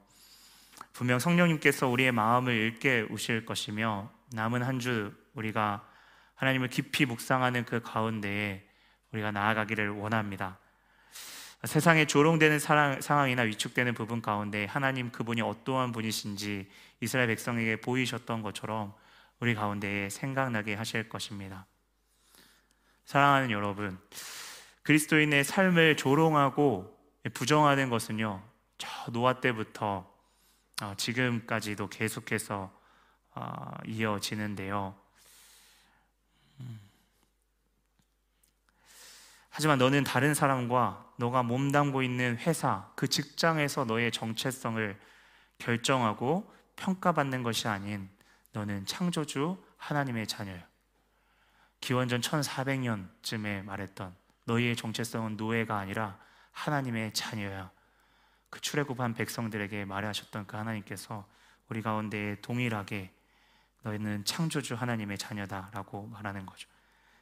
분명 0.92 1.18
성령님께서 1.18 1.88
우리의 1.88 2.12
마음을 2.12 2.54
읽게 2.54 3.06
우실 3.10 3.44
것이며 3.44 4.10
남은 4.32 4.62
한 4.62 4.78
주 4.78 5.12
우리가 5.34 5.86
하나님을 6.34 6.68
깊이 6.68 7.06
묵상하는 7.06 7.64
그 7.64 7.80
가운데에 7.80 8.66
우리가 9.12 9.32
나아가기를 9.32 9.90
원합니다. 9.90 10.58
세상에 11.64 12.06
조롱되는 12.06 12.58
상황이나 12.58 13.42
위축되는 13.42 13.94
부분 13.94 14.20
가운데 14.20 14.66
하나님 14.66 15.10
그분이 15.10 15.40
어떠한 15.40 15.92
분이신지 15.92 16.70
이스라엘 17.00 17.28
백성에게 17.28 17.80
보이셨던 17.80 18.42
것처럼 18.42 18.94
우리 19.40 19.54
가운데에 19.54 20.10
생각나게 20.10 20.74
하실 20.74 21.08
것입니다. 21.08 21.66
사랑하는 23.06 23.52
여러분, 23.52 23.98
그리스도인의 24.82 25.44
삶을 25.44 25.96
조롱하고 25.96 26.92
부정하는 27.34 27.88
것은요, 27.88 28.42
저 28.78 29.10
노아 29.12 29.40
때부터 29.40 30.12
어, 30.82 30.94
지금까지도 30.96 31.88
계속해서 31.88 32.70
어, 33.34 33.70
이어지는데요. 33.86 34.94
음. 36.60 36.80
하지만 39.50 39.78
너는 39.78 40.02
다른 40.02 40.34
사람과 40.34 41.12
너가 41.16 41.44
몸담고 41.44 42.02
있는 42.02 42.36
회사, 42.38 42.90
그 42.96 43.08
직장에서 43.08 43.84
너의 43.84 44.10
정체성을 44.10 44.98
결정하고 45.58 46.52
평가받는 46.74 47.44
것이 47.44 47.68
아닌 47.68 48.10
너는 48.52 48.84
창조주 48.84 49.64
하나님의 49.76 50.26
자녀야. 50.26 50.75
기원전 51.80 52.20
1400년쯤에 52.20 53.64
말했던 53.64 54.14
너희의 54.44 54.76
정체성은 54.76 55.36
노예가 55.36 55.78
아니라 55.78 56.18
하나님의 56.52 57.12
자녀야. 57.12 57.70
그 58.50 58.60
출애굽한 58.60 59.14
백성들에게 59.14 59.84
말하셨던 59.84 60.46
그 60.46 60.56
하나님께서 60.56 61.26
우리 61.68 61.82
가운데 61.82 62.36
동일하게 62.40 63.12
너희는 63.82 64.24
창조주 64.24 64.74
하나님의 64.74 65.18
자녀다라고 65.18 66.06
말하는 66.06 66.46
거죠. 66.46 66.68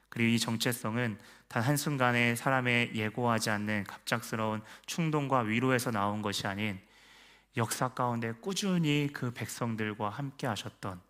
그리고 0.08 0.28
이 0.28 0.38
정체성은 0.38 1.18
단 1.48 1.62
한순간에 1.62 2.36
사람의 2.36 2.94
예고하지 2.94 3.50
않는 3.50 3.84
갑작스러운 3.84 4.62
충동과 4.86 5.40
위로에서 5.40 5.90
나온 5.90 6.22
것이 6.22 6.46
아닌 6.46 6.80
역사 7.56 7.88
가운데 7.88 8.32
꾸준히 8.32 9.10
그 9.12 9.32
백성들과 9.32 10.10
함께 10.10 10.46
하셨던 10.46 11.00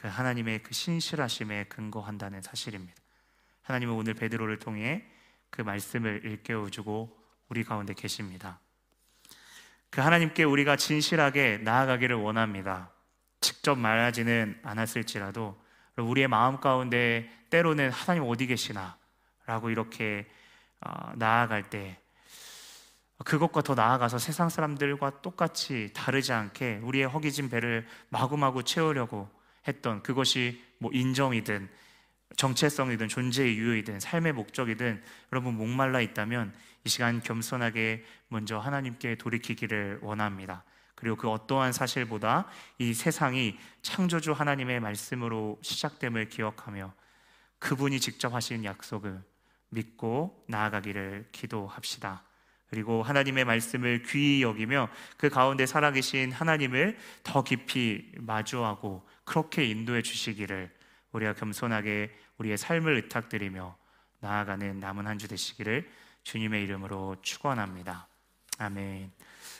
그 0.00 0.08
하나님의 0.08 0.62
그 0.62 0.72
신실하심에 0.72 1.64
근거한다는 1.64 2.40
사실입니다. 2.40 2.94
하나님은 3.62 3.94
오늘 3.94 4.14
베드로를 4.14 4.58
통해 4.58 5.04
그 5.50 5.60
말씀을 5.60 6.22
일깨워 6.24 6.70
주고 6.70 7.14
우리 7.50 7.64
가운데 7.64 7.92
계십니다. 7.92 8.60
그 9.90 10.00
하나님께 10.00 10.44
우리가 10.44 10.76
진실하게 10.76 11.58
나아가기를 11.58 12.16
원합니다. 12.16 12.90
직접 13.40 13.76
말하지는 13.76 14.58
않았을지라도 14.62 15.60
우리의 15.96 16.28
마음 16.28 16.60
가운데 16.60 17.30
때로는 17.50 17.90
하나님 17.90 18.24
어디 18.24 18.46
계시나 18.46 18.96
라고 19.44 19.68
이렇게 19.68 20.30
어, 20.80 21.12
나아갈 21.16 21.68
때 21.68 22.00
그것과 23.26 23.60
더 23.60 23.74
나아가서 23.74 24.18
세상 24.18 24.48
사람들과 24.48 25.20
똑같이 25.20 25.92
다르지 25.92 26.32
않게 26.32 26.80
우리의 26.84 27.04
허기진 27.06 27.50
배를 27.50 27.86
마구마구 28.08 28.64
채우려고 28.64 29.28
했던 29.66 30.02
그것이 30.02 30.62
뭐 30.78 30.90
인정이든 30.92 31.68
정체성이든 32.36 33.08
존재의 33.08 33.54
이유이든 33.54 34.00
삶의 34.00 34.32
목적이든 34.32 35.02
여러분 35.32 35.56
목말라 35.56 36.00
있다면 36.00 36.54
이 36.84 36.88
시간 36.88 37.20
겸손하게 37.20 38.04
먼저 38.28 38.58
하나님께 38.58 39.16
돌이키기를 39.16 39.98
원합니다. 40.02 40.64
그리고 40.94 41.16
그 41.16 41.28
어떠한 41.30 41.72
사실보다 41.72 42.46
이 42.78 42.94
세상이 42.94 43.58
창조주 43.82 44.32
하나님의 44.32 44.80
말씀으로 44.80 45.58
시작됨을 45.62 46.28
기억하며 46.28 46.92
그분이 47.58 48.00
직접 48.00 48.34
하신 48.34 48.64
약속을 48.64 49.22
믿고 49.70 50.44
나아가기를 50.48 51.28
기도합시다. 51.32 52.22
그리고 52.68 53.02
하나님의 53.02 53.44
말씀을 53.44 54.02
귀히 54.04 54.42
여기며 54.42 54.88
그 55.16 55.28
가운데 55.28 55.66
살아계신 55.66 56.32
하나님을 56.32 56.98
더 57.24 57.42
깊이 57.42 58.12
마주하고 58.18 59.06
그렇게 59.30 59.64
인도해 59.64 60.02
주시기를 60.02 60.68
우리가 61.12 61.34
겸손하게 61.34 62.10
우리의 62.38 62.58
삶을 62.58 62.96
의탁드리며 62.96 63.76
나아가는 64.18 64.80
남은 64.80 65.06
한 65.06 65.18
주 65.18 65.28
되시기를 65.28 65.88
주님의 66.24 66.64
이름으로 66.64 67.14
축원합니다. 67.22 68.08
아멘. 68.58 69.12